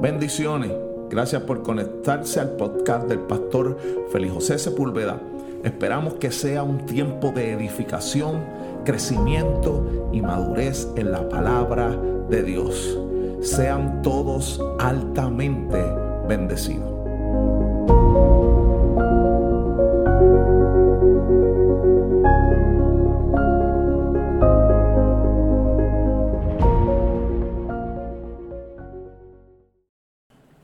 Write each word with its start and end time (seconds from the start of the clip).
Bendiciones. 0.00 0.72
Gracias 1.10 1.42
por 1.42 1.62
conectarse 1.62 2.40
al 2.40 2.56
podcast 2.56 3.06
del 3.06 3.20
pastor 3.20 3.76
Félix 4.10 4.32
José 4.32 4.58
Sepúlveda. 4.58 5.20
Esperamos 5.62 6.14
que 6.14 6.32
sea 6.32 6.62
un 6.62 6.86
tiempo 6.86 7.30
de 7.30 7.52
edificación, 7.52 8.42
crecimiento 8.84 10.10
y 10.12 10.20
madurez 10.20 10.88
en 10.96 11.12
la 11.12 11.28
palabra 11.28 11.96
de 12.28 12.42
Dios. 12.42 12.98
Sean 13.42 14.02
todos 14.02 14.60
altamente 14.80 15.84
bendecidos. 16.26 16.91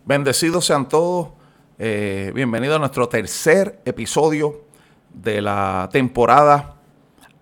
Bendecidos 0.08 0.64
sean 0.64 0.88
todos. 0.88 1.28
Eh, 1.78 2.32
bienvenido 2.34 2.76
a 2.76 2.78
nuestro 2.78 3.10
tercer 3.10 3.82
episodio 3.84 4.62
de 5.12 5.42
la 5.42 5.90
temporada 5.92 6.76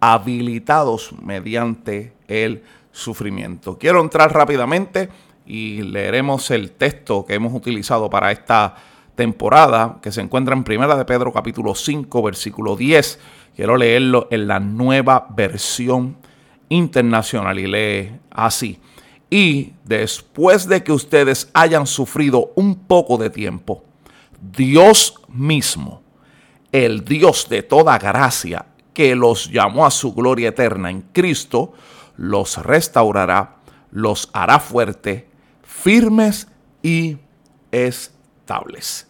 Habilitados 0.00 1.12
mediante 1.22 2.14
el 2.26 2.64
sufrimiento. 2.90 3.78
Quiero 3.78 4.00
entrar 4.00 4.34
rápidamente 4.34 5.10
y 5.46 5.82
leeremos 5.82 6.50
el 6.50 6.72
texto 6.72 7.24
que 7.24 7.34
hemos 7.34 7.54
utilizado 7.54 8.10
para 8.10 8.32
esta 8.32 8.74
temporada, 9.14 9.98
que 10.02 10.10
se 10.10 10.20
encuentra 10.20 10.56
en 10.56 10.64
Primera 10.64 10.96
de 10.96 11.04
Pedro 11.04 11.32
capítulo 11.32 11.72
5, 11.72 12.20
versículo 12.20 12.74
10. 12.74 13.20
Quiero 13.54 13.76
leerlo 13.76 14.26
en 14.32 14.48
la 14.48 14.58
nueva 14.58 15.28
versión 15.30 16.16
internacional 16.68 17.60
y 17.60 17.68
lee 17.68 18.18
así. 18.32 18.80
Y 19.28 19.72
después 19.84 20.68
de 20.68 20.84
que 20.84 20.92
ustedes 20.92 21.50
hayan 21.52 21.86
sufrido 21.86 22.52
un 22.54 22.76
poco 22.76 23.18
de 23.18 23.30
tiempo, 23.30 23.82
Dios 24.40 25.14
mismo, 25.28 26.02
el 26.70 27.04
Dios 27.04 27.48
de 27.48 27.62
toda 27.62 27.98
gracia, 27.98 28.66
que 28.94 29.14
los 29.14 29.50
llamó 29.50 29.84
a 29.84 29.90
su 29.90 30.14
gloria 30.14 30.50
eterna 30.50 30.90
en 30.90 31.02
Cristo, 31.12 31.72
los 32.16 32.56
restaurará, 32.64 33.56
los 33.90 34.30
hará 34.32 34.60
fuerte, 34.60 35.28
firmes 35.62 36.46
y 36.82 37.18
estables. 37.72 39.08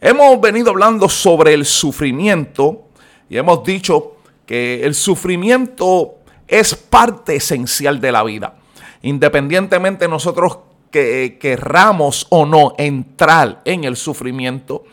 Hemos 0.00 0.40
venido 0.40 0.70
hablando 0.70 1.08
sobre 1.08 1.54
el 1.54 1.64
sufrimiento 1.64 2.88
y 3.28 3.36
hemos 3.36 3.64
dicho 3.64 4.16
que 4.46 4.84
el 4.84 4.94
sufrimiento 4.94 6.16
es 6.46 6.74
parte 6.74 7.36
esencial 7.36 8.00
de 8.00 8.12
la 8.12 8.22
vida 8.22 8.59
independientemente 9.02 10.08
nosotros 10.08 10.58
que 10.90 11.38
querramos 11.40 12.26
o 12.30 12.44
no 12.46 12.74
entrar 12.76 13.60
en 13.64 13.84
el 13.84 13.96
sufrimiento, 13.96 14.84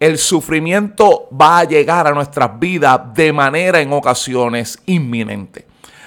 el 0.00 0.18
sufrimiento 0.18 1.28
va 1.30 1.60
a 1.60 1.64
llegar 1.64 2.06
a 2.06 2.12
nuestras 2.12 2.58
vidas 2.58 3.00
de 3.14 3.32
manera 3.32 3.80
en 3.80 3.92
ocasiones 3.92 4.78
inminente. 4.86 5.66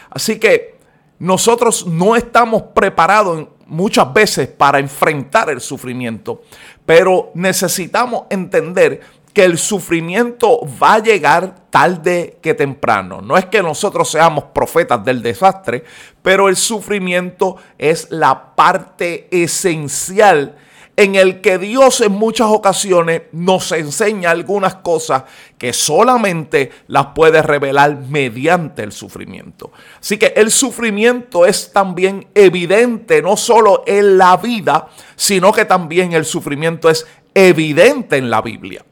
Así 0.10 0.38
que 0.38 0.76
nosotros 1.20 1.88
no 1.88 2.16
estamos 2.16 2.64
preparados 2.74 3.48
muchas 3.68 4.14
veces 4.14 4.48
para 4.48 4.80
enfrentar 4.80 5.50
el 5.50 5.62
sufrimiento, 5.62 6.42
pero 6.86 7.32
necesitamos 7.36 8.24
entender 8.30 9.02
que 9.36 9.44
el 9.44 9.58
sufrimiento 9.58 10.62
va 10.82 10.94
a 10.94 11.04
llegar 11.04 11.68
tarde 11.70 12.40
que 12.42 12.54
temprano. 12.54 13.22
No 13.22 13.38
es 13.38 13.46
que 13.46 13.62
nosotros 13.62 14.10
seamos 14.10 14.46
profetas 14.46 15.04
del 15.04 15.22
desastre, 15.22 15.84
pero 16.22 16.48
el 16.48 16.56
sufrimiento 16.56 17.58
es 17.78 18.08
la 18.12 18.56
parte 18.56 19.28
esencial 19.30 20.56
en 20.96 21.16
el 21.16 21.42
que 21.42 21.58
Dios 21.58 22.00
en 22.00 22.14
muchas 22.14 22.48
ocasiones 22.48 23.24
nos 23.34 23.74
enseña 23.74 24.32
algunas 24.32 24.76
cosas 24.76 25.24
que 25.58 25.74
solamente 25.74 26.72
las 26.88 27.08
puede 27.08 27.42
revelar 27.42 27.98
mediante 28.08 28.84
el 28.84 28.94
sufrimiento. 28.94 29.74
Así 30.00 30.18
que 30.18 30.28
el 30.38 30.50
sufrimiento 30.50 31.46
es 31.46 31.74
también 31.74 32.28
evidente 32.34 33.22
no 33.22 33.36
solo 33.36 33.84
en 33.86 34.18
la 34.18 34.38
vida, 34.38 34.88
sino 35.18 35.52
que 35.52 35.66
también 35.66 36.14
el 36.14 36.24
sufrimiento 36.24 36.90
es 36.90 37.06
evidente 37.34 38.16
en 38.16 38.30
la 38.30 38.42
Biblia. 38.42 38.86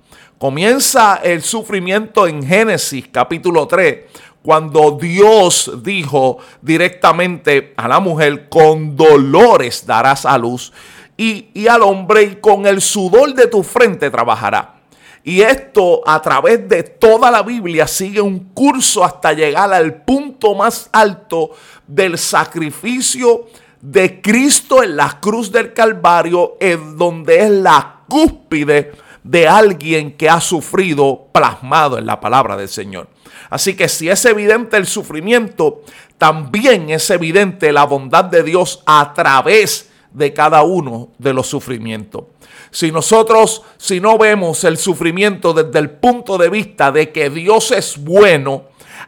Comienza 0.43 1.21
el 1.23 1.41
sufrimiento 1.41 2.27
en 2.27 2.45
Génesis 2.45 3.05
capítulo 3.09 3.65
3, 3.65 3.99
cuando 4.41 4.91
Dios 4.91 5.71
dijo 5.81 6.39
directamente 6.61 7.73
a 7.77 7.87
la 7.87 8.01
mujer, 8.01 8.49
con 8.49 8.97
dolores 8.97 9.85
darás 9.85 10.25
a 10.25 10.37
luz, 10.37 10.73
y, 11.15 11.47
y 11.53 11.67
al 11.67 11.81
hombre, 11.81 12.23
y 12.23 12.35
con 12.41 12.65
el 12.65 12.81
sudor 12.81 13.33
de 13.33 13.47
tu 13.47 13.63
frente 13.63 14.11
trabajará. 14.11 14.81
Y 15.23 15.39
esto 15.39 16.01
a 16.05 16.21
través 16.21 16.67
de 16.67 16.83
toda 16.83 17.31
la 17.31 17.41
Biblia 17.41 17.87
sigue 17.87 18.19
un 18.19 18.51
curso 18.53 19.05
hasta 19.05 19.31
llegar 19.31 19.71
al 19.71 20.03
punto 20.03 20.55
más 20.55 20.89
alto 20.91 21.51
del 21.87 22.17
sacrificio 22.17 23.47
de 23.79 24.21
Cristo 24.21 24.83
en 24.83 24.97
la 24.97 25.21
cruz 25.21 25.49
del 25.49 25.71
Calvario, 25.71 26.57
en 26.59 26.97
donde 26.97 27.45
es 27.45 27.49
la 27.49 28.01
cúspide 28.09 28.91
de 29.23 29.47
alguien 29.47 30.17
que 30.17 30.29
ha 30.29 30.41
sufrido 30.41 31.27
plasmado 31.31 31.97
en 31.97 32.05
la 32.05 32.19
palabra 32.19 32.57
del 32.57 32.69
Señor. 32.69 33.07
Así 33.49 33.75
que 33.75 33.87
si 33.87 34.09
es 34.09 34.25
evidente 34.25 34.77
el 34.77 34.85
sufrimiento, 34.85 35.81
también 36.17 36.89
es 36.89 37.09
evidente 37.09 37.71
la 37.71 37.85
bondad 37.85 38.25
de 38.25 38.43
Dios 38.43 38.81
a 38.85 39.13
través 39.13 39.89
de 40.11 40.33
cada 40.33 40.63
uno 40.63 41.09
de 41.17 41.33
los 41.33 41.47
sufrimientos. 41.47 42.25
Si 42.71 42.91
nosotros, 42.91 43.61
si 43.77 43.99
no 43.99 44.17
vemos 44.17 44.63
el 44.63 44.77
sufrimiento 44.77 45.53
desde 45.53 45.79
el 45.79 45.91
punto 45.91 46.37
de 46.37 46.49
vista 46.49 46.91
de 46.91 47.11
que 47.11 47.29
Dios 47.29 47.71
es 47.71 48.03
bueno, 48.03 48.63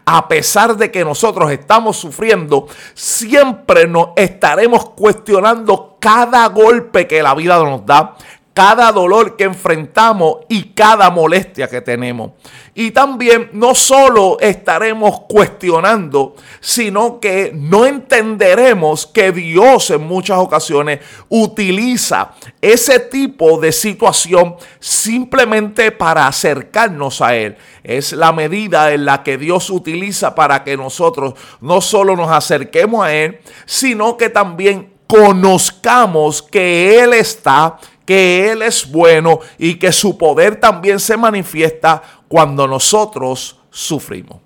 a 0.05 0.27
pesar 0.27 0.77
de 0.77 0.91
que 0.91 1.03
nosotros 1.03 1.51
estamos 1.51 1.97
sufriendo, 1.97 2.67
siempre 2.93 3.87
nos 3.87 4.09
estaremos 4.15 4.89
cuestionando 4.91 5.97
cada 5.99 6.47
golpe 6.49 7.07
que 7.07 7.23
la 7.23 7.33
vida 7.33 7.57
nos 7.63 7.85
da, 7.85 8.15
cada 8.55 8.89
dolor 8.93 9.35
que 9.35 9.43
enfrentamos 9.43 10.37
y 10.47 10.69
cada 10.69 11.09
molestia 11.09 11.67
que 11.67 11.81
tenemos. 11.81 12.31
Y 12.73 12.91
también 12.91 13.49
no 13.51 13.75
solo 13.75 14.37
estaremos 14.39 15.23
cuestionando, 15.27 16.35
sino 16.61 17.19
que 17.19 17.51
no 17.53 17.85
entenderemos 17.85 19.07
que 19.07 19.33
Dios 19.33 19.91
en 19.91 20.07
muchas 20.07 20.37
ocasiones 20.37 21.01
utiliza 21.27 22.31
ese 22.61 22.99
tipo 22.99 23.59
de 23.59 23.73
situación 23.73 24.55
simplemente 24.79 25.91
para 25.91 26.25
acercarnos 26.25 27.21
a 27.21 27.35
Él. 27.35 27.57
Es 27.83 28.13
la 28.13 28.31
medida 28.31 28.93
en 28.93 29.03
la 29.03 29.21
que 29.21 29.37
Dios 29.37 29.69
utiliza 29.69 30.33
para 30.33 30.63
que 30.63 30.77
nosotros 30.77 31.33
no 31.59 31.81
solo 31.81 32.15
nos 32.15 32.31
acerquemos 32.31 33.05
a 33.05 33.13
Él, 33.13 33.41
sino 33.65 34.15
que 34.15 34.29
también 34.29 34.95
conozcamos 35.07 36.41
que 36.41 37.01
Él 37.01 37.13
está 37.13 37.79
que 38.05 38.51
Él 38.51 38.61
es 38.61 38.89
bueno 38.89 39.39
y 39.57 39.75
que 39.75 39.91
su 39.91 40.17
poder 40.17 40.59
también 40.59 40.99
se 40.99 41.17
manifiesta 41.17 42.01
cuando 42.27 42.67
nosotros 42.67 43.59
sufrimos. 43.69 44.37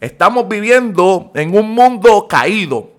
Estamos 0.00 0.48
viviendo 0.48 1.30
en 1.34 1.56
un 1.56 1.70
mundo 1.70 2.26
caído, 2.28 2.90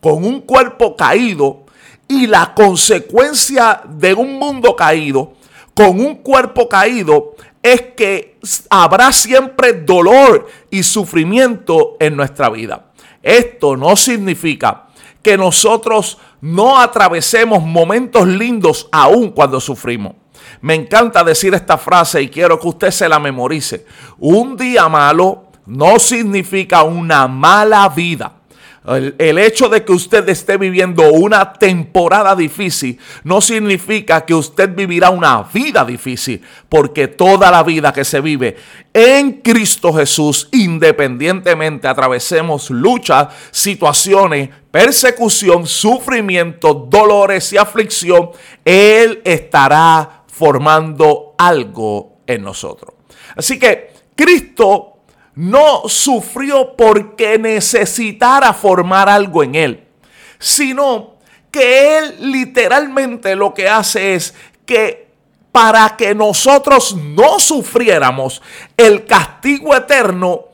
con 0.00 0.24
un 0.24 0.40
cuerpo 0.40 0.96
caído 0.96 1.66
y 2.08 2.26
la 2.26 2.54
consecuencia 2.54 3.82
de 3.86 4.14
un 4.14 4.38
mundo 4.38 4.74
caído, 4.74 5.34
con 5.74 6.00
un 6.00 6.16
cuerpo 6.16 6.68
caído, 6.68 7.34
es 7.62 7.82
que 7.96 8.38
habrá 8.70 9.12
siempre 9.12 9.72
dolor 9.74 10.46
y 10.70 10.82
sufrimiento 10.82 11.96
en 12.00 12.16
nuestra 12.16 12.48
vida. 12.48 12.86
Esto 13.22 13.76
no 13.76 13.94
significa 13.96 14.86
que 15.22 15.36
nosotros 15.36 16.18
no 16.40 16.78
atravesemos 16.78 17.62
momentos 17.62 18.26
lindos 18.26 18.88
aún 18.92 19.30
cuando 19.30 19.60
sufrimos. 19.60 20.14
Me 20.60 20.74
encanta 20.74 21.22
decir 21.24 21.54
esta 21.54 21.78
frase 21.78 22.22
y 22.22 22.28
quiero 22.28 22.58
que 22.58 22.68
usted 22.68 22.90
se 22.90 23.08
la 23.08 23.18
memorice. 23.18 23.84
Un 24.18 24.56
día 24.56 24.88
malo 24.88 25.48
no 25.66 25.98
significa 25.98 26.82
una 26.82 27.28
mala 27.28 27.88
vida. 27.88 28.38
El, 28.86 29.38
hecho 29.38 29.68
de 29.68 29.84
que 29.84 29.92
usted 29.92 30.26
esté 30.30 30.56
viviendo 30.56 31.12
una 31.12 31.52
temporada 31.52 32.34
difícil 32.34 32.98
no 33.22 33.42
significa 33.42 34.24
que 34.24 34.32
usted 34.32 34.74
vivirá 34.74 35.10
una 35.10 35.42
vida 35.42 35.84
difícil, 35.84 36.42
porque 36.70 37.06
toda 37.06 37.50
la 37.50 37.62
vida 37.62 37.92
que 37.92 38.04
se 38.04 38.22
vive 38.22 38.56
en 38.94 39.42
Cristo 39.42 39.92
Jesús, 39.92 40.48
independientemente 40.52 41.86
atravesemos 41.86 42.70
luchas, 42.70 43.28
situaciones, 43.50 44.48
persecución, 44.78 45.66
sufrimiento, 45.66 46.72
dolores 46.72 47.52
y 47.52 47.56
aflicción, 47.56 48.30
Él 48.64 49.20
estará 49.24 50.22
formando 50.28 51.34
algo 51.36 52.18
en 52.24 52.42
nosotros. 52.42 52.94
Así 53.34 53.58
que 53.58 53.90
Cristo 54.14 54.98
no 55.34 55.88
sufrió 55.88 56.76
porque 56.76 57.40
necesitara 57.40 58.54
formar 58.54 59.08
algo 59.08 59.42
en 59.42 59.56
él, 59.56 59.84
sino 60.38 61.16
que 61.50 61.98
él 61.98 62.30
literalmente 62.30 63.34
lo 63.34 63.52
que 63.52 63.68
hace 63.68 64.14
es 64.14 64.32
que 64.64 65.08
para 65.50 65.96
que 65.96 66.14
nosotros 66.14 66.94
no 66.94 67.40
sufriéramos 67.40 68.40
el 68.76 69.06
castigo 69.06 69.74
eterno 69.74 70.47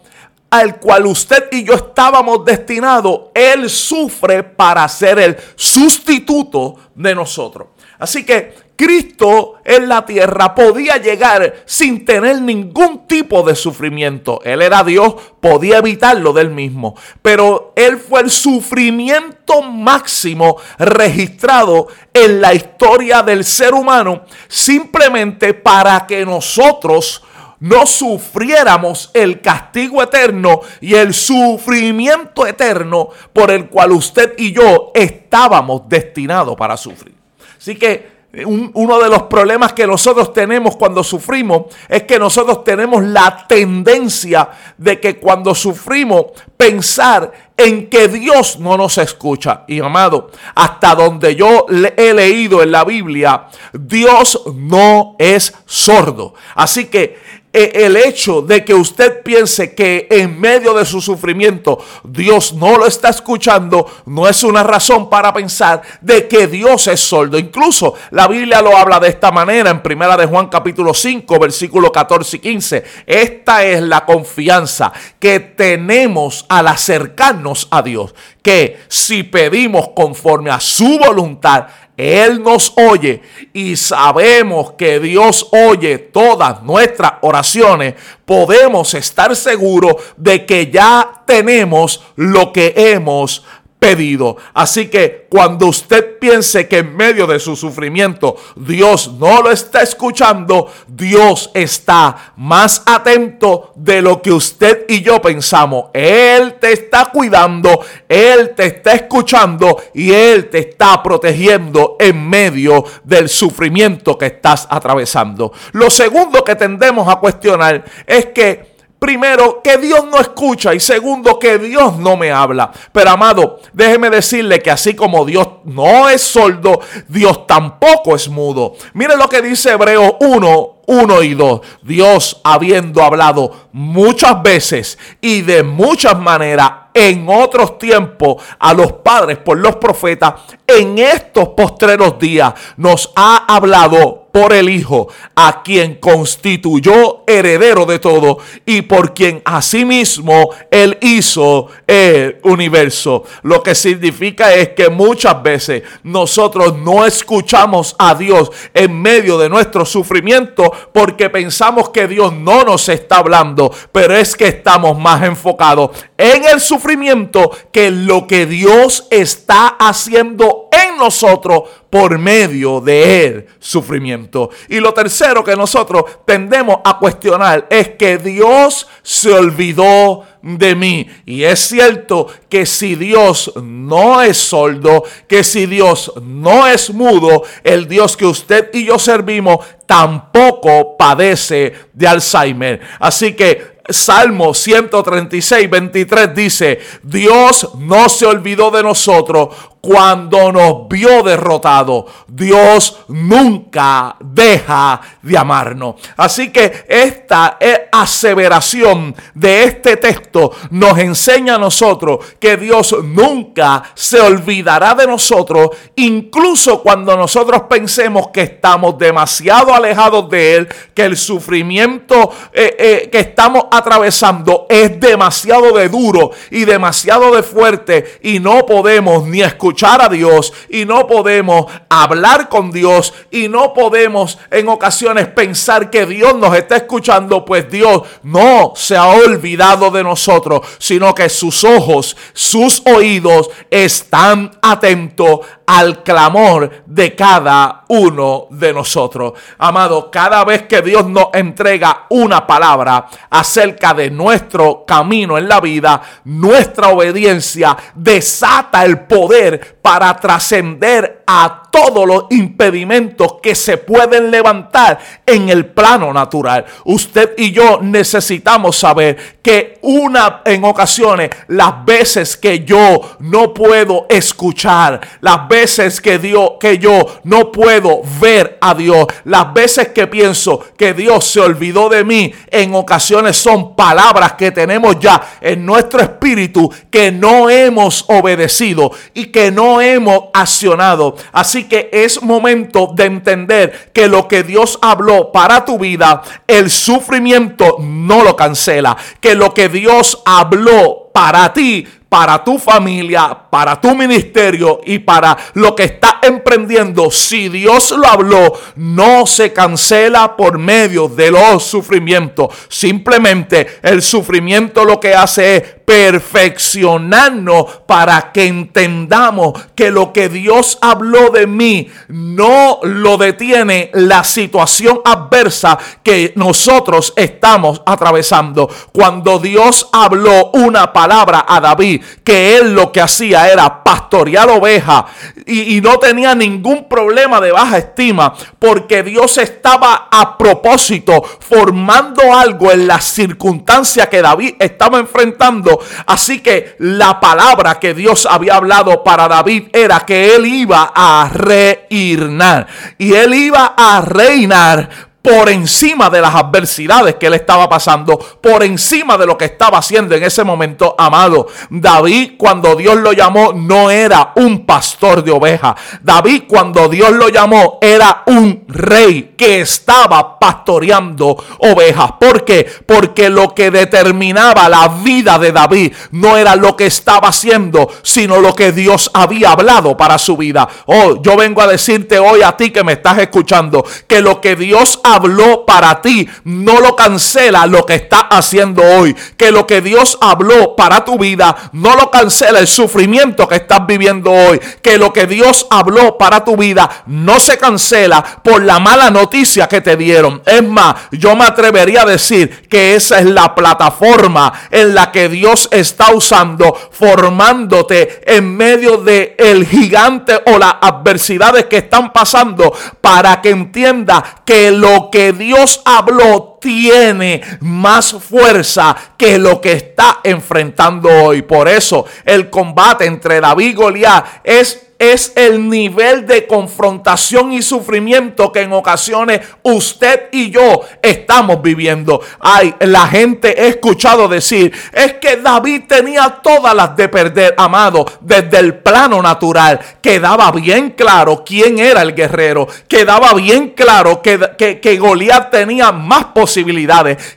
al 0.59 0.79
cual 0.79 1.06
usted 1.06 1.49
y 1.51 1.65
yo 1.65 1.75
estábamos 1.75 2.45
destinados, 2.45 3.23
Él 3.35 3.69
sufre 3.69 4.45
para 4.45 4.89
ser 4.89 5.19
el 5.19 5.37
sustituto 5.56 6.77
de 6.95 7.12
nosotros. 7.12 7.69
Así 7.99 8.25
que 8.25 8.55
Cristo 8.77 9.55
en 9.65 9.89
la 9.89 10.06
tierra 10.06 10.55
podía 10.55 10.97
llegar 10.99 11.62
sin 11.65 12.05
tener 12.05 12.41
ningún 12.41 13.09
tipo 13.09 13.43
de 13.43 13.56
sufrimiento. 13.56 14.41
Él 14.45 14.62
era 14.62 14.85
Dios, 14.85 15.15
podía 15.41 15.79
evitarlo 15.79 16.33
del 16.33 16.51
mismo. 16.51 16.95
Pero 17.21 17.73
Él 17.75 17.99
fue 17.99 18.21
el 18.21 18.31
sufrimiento 18.31 19.62
máximo 19.62 20.57
registrado 20.79 21.89
en 22.12 22.41
la 22.41 22.55
historia 22.55 23.23
del 23.23 23.45
ser 23.45 23.75
humano 23.75 24.23
simplemente 24.47 25.53
para 25.55 26.07
que 26.07 26.25
nosotros 26.25 27.23
no 27.64 27.87
sufriéramos 27.87 29.11
el 29.14 29.40
castigo 29.40 30.02
eterno 30.02 30.61
y 30.82 30.94
el 30.96 31.14
sufrimiento 31.14 32.46
eterno 32.46 33.08
por 33.32 33.50
el 33.50 33.70
cual 33.70 33.93
usted 33.93 34.34
y 34.37 34.52
yo 34.52 34.93
estábamos 34.94 35.88
destinados 35.88 36.56
para 36.56 36.76
sufrir. 36.76 37.14
Así 37.56 37.76
que 37.76 38.12
uno 38.44 39.00
de 39.00 39.08
los 39.08 39.22
problemas 39.22 39.72
que 39.72 39.87
nosotros 39.87 40.32
tenemos 40.32 40.76
cuando 40.76 41.02
sufrimos 41.05 41.66
es 41.88 42.02
que 42.02 42.19
nosotros 42.19 42.64
tenemos 42.64 43.02
la 43.02 43.46
tendencia 43.49 44.50
de 44.76 45.00
que 45.00 45.19
cuando 45.19 45.55
sufrimos 45.55 46.26
pensar 46.56 47.32
en 47.56 47.88
que 47.88 48.08
Dios 48.08 48.58
no 48.58 48.76
nos 48.76 48.99
escucha. 48.99 49.64
Y 49.69 49.81
amado, 49.81 50.31
hasta 50.55 50.94
donde 50.94 51.37
yo 51.37 51.66
he 51.96 52.12
leído 52.12 52.62
en 52.62 52.72
la 52.72 52.84
Biblia, 52.84 53.46
Dios 53.72 54.43
no 54.55 55.16
es 55.19 55.55
sordo. 55.64 56.34
Así 56.55 56.87
que 56.87 57.19
el 57.55 57.97
hecho 57.97 58.43
de 58.43 58.65
que 58.65 58.75
usted 58.75 59.23
piense 59.23 59.75
que 59.75 60.09
en 60.11 60.41
medio 60.41 60.75
de 60.75 60.85
su 60.85 61.01
sufrimiento 61.01 61.79
Dios 62.03 62.53
no 62.53 62.77
lo 62.77 62.87
está 62.87 63.11
escuchando 63.11 63.87
no 64.06 64.29
es 64.29 64.43
una 64.43 64.65
razón 64.65 65.09
para 65.09 65.33
pensar 65.33 65.83
de 66.01 66.27
que 66.27 66.49
Dios 66.49 66.89
es 66.89 67.01
sordo. 67.01 67.39
Incluso 67.39 67.95
la 68.11 68.27
Biblia 68.27 68.61
lo 68.61 68.77
habla 68.77 68.99
de 68.99 69.09
esta 69.09 69.31
manera 69.31 69.71
en 69.71 69.83
Primera 69.83 70.17
de 70.17 70.27
Juan 70.27 70.49
capítulo 70.49 70.93
5 70.93 71.39
versículo 71.39 71.93
14 71.93 72.37
y 72.37 72.41
15. 72.41 72.85
Esta 73.06 73.65
es 73.65 73.83
la 73.83 74.05
confianza 74.05 74.93
que 75.19 75.41
tenemos 75.41 76.47
al 76.49 76.67
acercarnos 76.67 77.69
a 77.71 77.83
Dios, 77.83 78.15
que 78.43 78.81
si 78.89 79.23
pedimos 79.23 79.91
conforme 79.95 80.50
a 80.50 80.61
su 80.61 80.99
voluntad, 80.99 81.67
él 81.96 82.43
nos 82.43 82.73
oye 82.76 83.23
y 83.52 83.76
sabemos 83.76 84.73
que 84.73 84.99
Dios 84.99 85.49
oye 85.52 85.99
todas 85.99 86.62
nuestras 86.62 87.14
oraciones, 87.20 87.94
podemos 88.25 88.94
estar 88.94 89.35
seguros 89.37 89.96
de 90.17 90.44
que 90.44 90.70
ya 90.70 91.23
tenemos 91.26 92.02
lo 92.17 92.52
que 92.52 92.75
hemos 92.76 93.44
pedido. 93.85 94.39
Así 94.55 94.89
que 94.89 95.27
cuando 95.29 95.67
usted 95.67 96.19
piense 96.19 96.67
que 96.67 96.79
en 96.79 96.97
medio 96.97 97.27
de 97.27 97.39
su 97.39 97.55
sufrimiento 97.55 98.35
Dios 98.57 99.13
no 99.19 99.43
lo 99.43 99.51
está 99.51 99.83
escuchando, 99.83 100.73
Dios 100.89 101.51
está 101.53 102.33
más 102.39 102.83
atento 102.87 103.75
de 103.75 104.01
lo 104.01 104.23
que 104.23 104.33
usted 104.33 104.87
y 104.89 105.03
yo 105.03 105.21
pensamos. 105.21 105.91
Él 105.93 106.55
te 106.59 106.73
está 106.73 107.11
cuidando, 107.13 107.85
Él 108.09 108.55
te 108.57 108.65
está 108.69 108.93
escuchando 108.93 109.77
y 109.93 110.13
Él 110.13 110.49
te 110.49 110.61
está 110.61 111.03
protegiendo 111.03 111.97
en 112.01 112.27
medio 112.27 112.87
del 113.05 113.29
sufrimiento 113.29 114.17
que 114.17 114.27
estás 114.27 114.67
atravesando. 114.71 115.53
Lo 115.73 115.91
segundo 115.91 116.43
que 116.43 116.55
tendemos 116.55 117.07
a 117.07 117.17
cuestionar 117.17 117.85
es 118.07 118.27
que 118.27 118.74
Primero, 119.05 119.61
que 119.62 119.77
Dios 119.77 120.06
no 120.11 120.19
escucha 120.19 120.73
y 120.73 120.81
segundo, 120.81 121.39
que 121.39 121.59
Dios 121.59 121.99
no 121.99 122.17
me 122.17 122.33
habla. 122.33 122.73
Pero 122.91 123.11
amado, 123.11 123.61
déjeme 123.75 124.09
decirle 124.09 124.61
que 124.61 124.71
así 124.71 124.95
como 124.95 125.27
Dios 125.27 125.47
no 125.65 126.09
es 126.09 126.23
sordo, 126.23 126.81
Dios 127.06 127.47
tampoco 127.47 128.17
es 128.17 128.31
mudo. 128.31 128.73
Mire 128.95 129.19
lo 129.19 129.29
que 129.29 129.43
dice 129.43 129.73
Hebreo 129.73 130.17
1, 130.21 130.77
1 130.87 131.23
y 131.23 131.35
2. 131.35 131.61
Dios 131.83 132.41
habiendo 132.45 133.03
hablado 133.03 133.69
muchas 133.73 134.43
veces 134.43 134.99
y 135.21 135.43
de 135.43 135.62
muchas 135.62 136.19
maneras 136.19 136.71
en 136.95 137.29
otros 137.29 137.77
tiempos 137.77 138.43
a 138.59 138.73
los 138.73 138.91
padres 138.91 139.37
por 139.37 139.59
los 139.59 139.77
profetas, 139.77 140.33
en 140.67 140.97
estos 140.97 141.50
postreros 141.50 142.19
días 142.19 142.55
nos 142.79 143.12
ha 143.15 143.45
hablado 143.55 144.24
por 144.35 144.53
el 144.53 144.69
Hijo, 144.69 145.07
a 145.37 145.63
quien 145.63 145.95
constituyó 145.95 147.23
heredero 147.25 147.87
de 147.87 148.01
todo 148.01 148.39
y 148.67 148.83
por 148.83 149.15
quien 149.15 149.41
asimismo 149.45 150.51
Él 150.73 150.99
hizo 151.03 151.69
el 151.87 152.39
universo. 152.43 153.23
Lo 153.45 153.63
que 153.63 153.77
significa 153.77 154.53
es 154.53 154.71
que 154.71 154.89
muchas 154.89 155.41
veces 155.41 155.85
nosotros 156.03 156.77
no 156.77 157.07
escuchamos 157.07 157.95
a 157.97 158.17
Dios 158.17 158.51
en 158.75 159.01
medio 159.01 159.39
de 159.39 159.49
nuestro 159.49 159.87
sufrimiento 159.87 160.73
porque 160.93 161.31
pensamos 161.31 161.91
que 161.91 162.09
Dios 162.09 162.33
no 162.33 162.65
nos 162.65 162.89
está 162.89 163.19
hablando, 163.19 163.73
pero 163.93 164.17
es 164.17 164.35
que 164.35 164.49
estamos 164.49 164.99
más 164.99 165.23
enfocados 165.23 165.91
en 166.19 166.45
el 166.45 166.61
sufrimiento 166.61 167.53
que 167.71 167.87
en 167.87 168.09
lo 168.09 168.27
que 168.27 168.47
Dios 168.47 169.07
está 169.13 169.69
haciendo 169.79 170.69
en 170.73 170.97
nosotros 170.97 171.63
por 171.94 172.19
medio 172.19 172.81
de 172.81 173.25
él 173.25 173.46
sufrimiento. 173.61 174.50
Y 174.69 174.81
lo 174.81 174.93
tercero 174.93 175.44
que 175.44 175.55
nosotros 175.55 176.02
tendemos 176.26 176.79
a 176.85 176.99
cuestionar 176.99 177.69
es 177.70 177.91
que 177.91 178.19
Dios 178.19 178.88
se 179.05 179.32
olvidó 179.32 180.25
de 180.43 180.75
mí. 180.75 181.06
Y 181.25 181.44
es 181.44 181.61
cierto 181.61 182.26
que 182.49 182.67
si 182.67 182.96
Dios 182.96 183.52
no 183.62 184.20
es 184.20 184.37
sordo, 184.37 185.05
que 185.29 185.44
si 185.44 185.67
Dios 185.67 186.12
no 186.20 186.67
es 186.67 186.93
mudo, 186.93 187.44
el 187.62 187.87
Dios 187.87 188.17
que 188.17 188.26
usted 188.26 188.70
y 188.73 188.87
yo 188.87 188.99
servimos 188.99 189.64
tampoco 189.87 190.97
padece 190.97 191.75
de 191.93 192.08
Alzheimer. 192.08 192.81
Así 192.99 193.35
que 193.35 193.75
Salmo 193.88 194.52
136, 194.52 195.70
23 195.70 196.35
dice, 196.35 196.80
Dios 197.04 197.69
no 197.78 198.09
se 198.09 198.26
olvidó 198.26 198.73
de 198.73 198.83
nosotros 198.83 199.50
cuando 199.85 200.50
nos 200.50 200.88
vio 200.88 201.23
derrotado. 201.23 202.07
Dios 202.26 203.00
nunca 203.09 204.17
deja 204.19 204.99
de 205.21 205.37
amarnos. 205.37 205.97
Así 206.17 206.50
que 206.50 206.87
esta 206.88 207.59
aseveración 207.93 209.14
de 209.35 209.64
este 209.64 209.99
texto 209.99 210.53
nos 210.71 210.99
enseña 210.99 211.57
a 211.57 211.59
nosotros 211.59 212.25
que 212.38 212.57
Dios 212.57 212.97
nunca 213.05 213.83
se 213.95 214.21
olvidará 214.21 214.95
de 214.95 215.07
nosotros, 215.07 215.71
incluso 215.97 216.83
cuando 216.83 217.14
nosotros 217.17 217.64
pensemos 217.69 218.29
que 218.29 218.43
estamos 218.43 218.97
demasiado 218.97 219.75
alejados 219.75 220.31
de 220.31 220.57
Él, 220.57 220.69
que 220.95 221.05
el 221.05 221.17
sufrimiento 221.19 222.33
eh, 222.55 222.76
eh, 222.79 223.09
que 223.12 223.21
estamos 223.21 223.64
atravesando 223.71 224.67
es 224.71 224.99
demasiado 224.99 225.73
de 225.73 225.88
duro 225.91 226.31
y 226.50 226.64
demasiado 226.64 227.35
de 227.35 227.43
fuerte 227.43 228.19
y 228.23 228.41
no 228.41 228.64
podemos 228.64 229.26
ni 229.26 229.43
escuchar 229.43 229.74
a 229.83 230.09
Dios 230.09 230.52
y 230.69 230.85
no 230.85 231.07
podemos 231.07 231.66
hablar 231.88 232.49
con 232.49 232.71
Dios 232.71 233.12
y 233.31 233.49
no 233.49 233.75
podemos 233.75 234.38
en 234.50 234.69
ocasiones 234.69 235.26
pensar 235.28 235.90
que 235.90 236.07
Dios 236.07 236.35
nos 236.37 236.57
está 236.57 236.76
escuchando, 236.76 237.45
pues 237.45 237.71
Dios 237.71 238.02
no 238.23 238.73
se 238.76 238.97
ha 238.97 239.09
olvidado 239.09 239.90
de 239.90 240.04
nosotros, 240.04 240.61
sino 240.78 241.14
que 241.14 241.28
sus 241.28 241.64
ojos, 241.64 242.16
sus 242.33 242.83
oídos 242.87 243.50
están 243.71 244.52
atentos 244.62 245.40
al 245.66 246.02
clamor 246.02 246.85
de 246.87 247.14
cada 247.14 247.85
uno 247.88 248.47
de 248.50 248.73
nosotros. 248.73 249.33
Amado, 249.59 250.11
cada 250.11 250.45
vez 250.45 250.62
que 250.62 250.83
Dios 250.83 251.07
nos 251.07 251.28
entrega 251.33 252.07
una 252.11 252.47
palabra 252.47 253.07
acerca 253.31 253.95
de 253.95 254.11
nuestro 254.11 254.85
camino 254.87 255.38
en 255.38 255.49
la 255.49 255.61
vida, 255.61 256.02
nuestra 256.25 256.88
obediencia 256.88 257.76
desata 257.95 258.85
el 258.85 259.00
poder 259.00 259.63
para 259.83 260.14
trascender 260.14 261.23
a 261.26 261.63
todos 261.75 262.07
los 262.07 262.26
impedimentos 262.31 263.40
que 263.43 263.57
se 263.57 263.78
pueden 263.78 264.31
levantar 264.31 264.97
en 265.26 265.49
el 265.49 265.66
plano 265.66 266.12
natural. 266.12 266.64
Usted 266.85 267.33
y 267.37 267.50
yo 267.50 267.81
necesitamos 267.83 268.76
saber 268.76 269.38
que 269.43 269.81
una 269.83 270.43
en 270.45 270.62
ocasiones 270.62 271.31
las 271.49 271.85
veces 271.85 272.37
que 272.37 272.64
yo 272.64 273.16
no 273.19 273.52
puedo 273.52 274.07
escuchar, 274.09 275.00
las 275.21 275.49
veces 275.49 276.00
que 276.00 276.21
Dios 276.21 276.52
que 276.61 276.78
yo 276.78 277.21
no 277.25 277.50
puedo 277.50 278.02
ver 278.21 278.57
a 278.61 278.73
Dios, 278.73 279.09
las 279.25 279.52
veces 279.52 279.88
que 279.88 280.07
pienso 280.07 280.64
que 280.76 280.95
Dios 280.95 281.25
se 281.25 281.40
olvidó 281.40 281.88
de 281.88 282.04
mí, 282.04 282.33
en 282.52 282.73
ocasiones 282.76 283.37
son 283.37 283.75
palabras 283.75 284.35
que 284.35 284.52
tenemos 284.52 285.00
ya 285.00 285.38
en 285.40 285.66
nuestro 285.66 286.00
espíritu 286.00 286.73
que 286.88 287.11
no 287.11 287.50
hemos 287.50 288.04
obedecido 288.07 288.93
y 289.12 289.26
que 289.26 289.50
no 289.50 289.81
hemos 289.81 290.26
accionado. 290.33 291.16
Así 291.33 291.63
que 291.64 291.90
es 291.92 292.23
momento 292.23 292.92
de 292.94 293.04
entender 293.04 293.90
que 293.92 294.09
lo 294.09 294.28
que 294.28 294.42
Dios 294.42 294.78
habló 294.83 295.33
para 295.33 295.64
tu 295.64 295.78
vida, 295.78 296.23
el 296.47 296.71
sufrimiento 296.71 297.76
no 297.80 298.23
lo 298.23 298.37
cancela. 298.37 298.97
Que 299.21 299.35
lo 299.35 299.52
que 299.54 299.68
Dios 299.68 300.23
habló 300.25 301.11
para 301.12 301.52
ti, 301.52 301.87
para 302.14 302.44
tu 302.44 302.61
familia, 302.61 303.37
para 303.50 303.80
tu 303.80 303.92
ministerio 303.92 304.80
y 304.87 305.00
para 305.00 305.37
lo 305.54 305.75
que 305.75 305.83
está 305.83 306.21
emprendiendo, 306.23 307.11
si 307.11 307.49
Dios 307.49 307.90
lo 307.90 308.06
habló, 308.06 308.52
no 308.76 309.26
se 309.26 309.52
cancela 309.52 310.37
por 310.37 310.56
medio 310.56 311.09
de 311.09 311.33
los 311.33 311.64
sufrimientos. 311.64 312.54
Simplemente 312.68 313.80
el 313.83 314.00
sufrimiento 314.00 314.85
lo 314.85 315.00
que 315.00 315.12
hace 315.12 315.56
es 315.56 315.62
perfeccionarnos 315.85 317.80
para 317.87 318.33
que 318.33 318.47
entendamos 318.47 319.61
que 319.75 319.90
lo 319.90 320.12
que 320.12 320.28
Dios 320.28 320.78
habló 320.80 321.30
de 321.30 321.47
mí 321.47 321.88
no 322.09 322.78
lo 322.83 323.16
detiene 323.16 323.90
la 323.92 324.25
situación 324.25 325.00
adversa 325.04 325.78
que 326.02 326.33
nosotros 326.37 327.12
estamos 327.16 327.83
atravesando. 327.85 328.71
Cuando 328.92 329.38
Dios 329.38 329.88
habló 329.92 330.50
una 330.52 330.92
palabra 330.92 331.44
a 331.47 331.61
David, 331.61 332.03
que 332.23 332.56
él 332.56 332.75
lo 332.75 332.92
que 332.92 333.00
hacía 333.00 333.50
era 333.50 333.82
pastorear 333.82 334.49
ovejas 334.50 335.04
y, 335.46 335.76
y 335.76 335.80
no 335.80 335.99
tenía 335.99 336.34
ningún 336.34 336.88
problema 336.88 337.40
de 337.40 337.52
baja 337.52 337.78
estima 337.78 338.34
porque 338.58 339.02
Dios 339.02 339.38
estaba 339.38 340.08
a 340.11 340.37
propósito 340.38 341.23
formando 341.23 342.34
algo 342.34 342.73
en 342.73 342.87
las 342.87 343.04
circunstancias 343.04 344.08
que 344.08 344.23
David 344.23 344.54
estaba 344.58 344.99
enfrentando. 344.99 345.80
Así 346.06 346.40
que 346.40 346.76
la 346.78 347.20
palabra 347.20 347.78
que 347.78 347.94
Dios 347.94 348.26
había 348.30 348.56
hablado 348.56 349.02
para 349.02 349.28
David 349.28 349.68
era 349.73 350.00
que 350.00 350.34
él 350.34 350.46
iba 350.46 350.92
a 350.94 351.30
reinar 351.32 352.66
y 352.99 353.14
él 353.14 353.34
iba 353.34 353.75
a 353.76 354.00
reinar 354.00 355.13
por 355.25 355.49
encima 355.49 356.11
de 356.11 356.21
las 356.21 356.35
adversidades 356.35 357.14
que 357.14 357.28
él 357.28 357.33
estaba 357.33 357.66
pasando, 357.66 358.19
por 358.19 358.62
encima 358.62 359.16
de 359.16 359.25
lo 359.25 359.38
que 359.38 359.47
estaba 359.47 359.78
haciendo 359.78 360.14
en 360.14 360.23
ese 360.23 360.45
momento, 360.45 360.95
amado. 360.99 361.47
David, 361.71 362.33
cuando 362.37 362.76
Dios 362.76 362.97
lo 362.97 363.14
llamó, 363.14 363.54
no 363.54 363.90
era 363.90 364.33
un 364.37 364.66
pastor 364.66 365.25
de 365.25 365.31
ovejas. 365.31 365.76
David, 366.02 366.43
cuando 366.47 366.90
Dios 366.90 367.11
lo 367.12 367.31
llamó, 367.31 367.78
era 367.81 368.23
un 368.26 368.64
rey 368.69 369.33
que 369.35 369.62
estaba 369.62 370.38
pastoreando 370.38 371.43
ovejas. 371.61 372.12
¿Por 372.21 372.45
qué? 372.45 372.71
Porque 372.85 373.31
lo 373.31 373.54
que 373.54 373.71
determinaba 373.71 374.69
la 374.69 374.88
vida 374.88 375.38
de 375.38 375.52
David 375.52 375.95
no 376.11 376.37
era 376.37 376.54
lo 376.54 376.76
que 376.76 376.85
estaba 376.85 377.28
haciendo, 377.28 377.90
sino 378.02 378.40
lo 378.40 378.54
que 378.54 378.73
Dios 378.73 379.11
había 379.14 379.52
hablado 379.52 379.97
para 379.97 380.19
su 380.19 380.37
vida. 380.37 380.69
Oh, 380.85 381.23
yo 381.23 381.35
vengo 381.35 381.62
a 381.62 381.66
decirte 381.66 382.19
hoy 382.19 382.43
a 382.43 382.59
ti 382.59 382.71
que 382.71 382.85
me 382.85 382.93
estás 382.93 383.16
escuchando, 383.16 383.87
que 384.07 384.21
lo 384.21 384.43
que 384.43 384.54
Dios 384.54 385.00
ha 385.02 385.13
habló 385.14 385.64
para 385.66 386.00
ti 386.02 386.28
no 386.44 386.80
lo 386.80 386.97
cancela 386.97 387.66
lo 387.66 387.87
que 387.87 387.94
está 387.94 388.21
haciendo 388.21 388.83
hoy. 388.83 389.14
Que 389.37 389.50
lo 389.50 389.66
que 389.66 389.80
Dios 389.80 390.18
habló 390.21 390.76
para 390.76 391.04
tu 391.04 391.18
vida 391.18 391.56
no 391.73 391.97
lo 391.97 392.11
cancela 392.11 392.59
el 392.59 392.66
sufrimiento 392.66 393.49
que 393.49 393.56
estás 393.56 393.87
viviendo 393.87 394.30
hoy. 394.30 394.61
Que 394.83 394.99
lo 394.99 395.12
que 395.12 395.26
Dios 395.26 395.66
habló 395.71 396.18
para 396.18 396.44
tu 396.44 396.56
vida 396.56 397.04
no 397.06 397.40
se 397.40 397.59
cancela 397.59 398.23
por 398.42 398.62
la 398.62 398.78
mala 398.78 399.11
noticia 399.11 399.68
que 399.68 399.80
te 399.80 399.97
dieron. 399.97 400.42
Es 400.47 400.62
más, 400.62 400.94
yo 401.12 401.37
me 401.37 401.44
atrevería 401.44 402.02
a 402.02 402.06
decir 402.06 402.68
que 402.68 402.94
esa 402.94 403.18
es 403.18 403.26
la 403.26 403.54
plataforma 403.54 404.52
en 404.71 404.94
la 404.94 405.12
que 405.12 405.28
Dios 405.28 405.68
está 405.71 406.12
usando 406.12 406.75
formándote 406.90 408.23
en 408.26 408.56
medio 408.56 408.99
de 408.99 409.35
el 409.38 409.66
gigante 409.66 410.40
o 410.47 410.59
las 410.59 410.75
adversidades 410.80 411.66
que 411.66 411.78
están 411.78 412.12
pasando 412.12 412.73
para 413.00 413.40
que 413.40 413.50
entienda 413.50 414.42
que 414.44 414.71
lo 414.71 415.03
que 415.11 415.32
Dios 415.32 415.82
habló 415.84 416.53
tiene 416.64 417.42
más 417.61 418.14
fuerza 418.14 418.97
que 419.18 419.38
lo 419.38 419.61
que 419.61 419.73
está 419.73 420.21
enfrentando 420.25 421.11
hoy. 421.11 421.42
Por 421.42 421.68
eso 421.68 422.06
el 422.25 422.49
combate 422.49 423.04
entre 423.04 423.38
David 423.38 423.68
y 423.68 423.73
Goliat 423.75 424.25
es 424.42 424.85
es 424.99 425.33
el 425.35 425.68
nivel 425.68 426.26
de 426.26 426.47
confrontación 426.47 427.52
y 427.52 427.62
sufrimiento 427.62 428.52
que 428.52 428.62
en 428.62 428.73
ocasiones 428.73 429.40
usted 429.62 430.28
y 430.33 430.50
yo 430.50 430.83
estamos 431.02 431.62
viviendo. 431.62 432.21
Ay, 432.40 432.75
la 432.80 433.06
gente 433.06 433.62
he 433.62 433.68
escuchado 433.68 434.28
decir, 434.28 434.73
es 434.92 435.14
que 435.14 435.37
David 435.37 435.83
tenía 435.88 436.40
todas 436.42 436.75
las 436.75 436.97
de 436.97 437.09
perder, 437.09 437.54
amado, 437.56 438.06
desde 438.21 438.59
el 438.59 438.78
plano 438.78 439.21
natural. 439.21 439.80
Quedaba 440.00 440.50
bien 440.52 440.90
claro 440.90 441.42
quién 441.44 441.78
era 441.78 442.02
el 442.02 442.14
guerrero. 442.14 442.68
Quedaba 442.88 443.35
bien 443.35 443.71
claro 443.71 444.23
que, 444.23 444.38
que, 444.56 444.80
que 444.80 444.97
Goliat 444.97 445.50
tenía 445.50 445.92
más 445.92 446.26
posibilidades. 446.26 446.53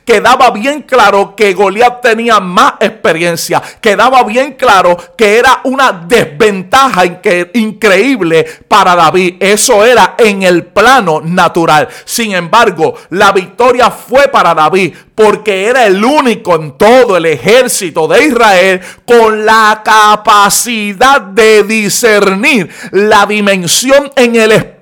Quedaba 0.04 0.50
bien 0.50 0.82
claro 0.82 1.34
que 1.34 1.54
Goliat 1.54 2.00
tenía 2.00 2.40
más 2.40 2.74
experiencia. 2.80 3.62
Quedaba 3.80 4.22
bien 4.24 4.52
claro 4.54 4.96
que 5.16 5.38
era 5.38 5.60
una 5.64 5.92
desventaja 5.92 7.04
increíble 7.54 8.44
para 8.68 8.94
David. 8.94 9.36
Eso 9.40 9.84
era 9.84 10.14
en 10.18 10.42
el 10.42 10.64
plano 10.64 11.20
natural. 11.20 11.88
Sin 12.04 12.32
embargo, 12.32 12.94
la 13.10 13.32
victoria 13.32 13.90
fue 13.90 14.28
para 14.28 14.54
David 14.54 14.94
porque 15.14 15.66
era 15.66 15.84
el 15.86 16.04
único 16.04 16.54
en 16.54 16.78
todo 16.78 17.16
el 17.16 17.26
ejército 17.26 18.06
de 18.06 18.26
Israel 18.26 18.80
con 19.04 19.44
la 19.44 19.82
capacidad 19.84 21.20
de 21.20 21.64
discernir 21.64 22.70
la 22.92 23.26
dimensión 23.26 24.12
en 24.14 24.36
el 24.36 24.52
espíritu 24.52 24.77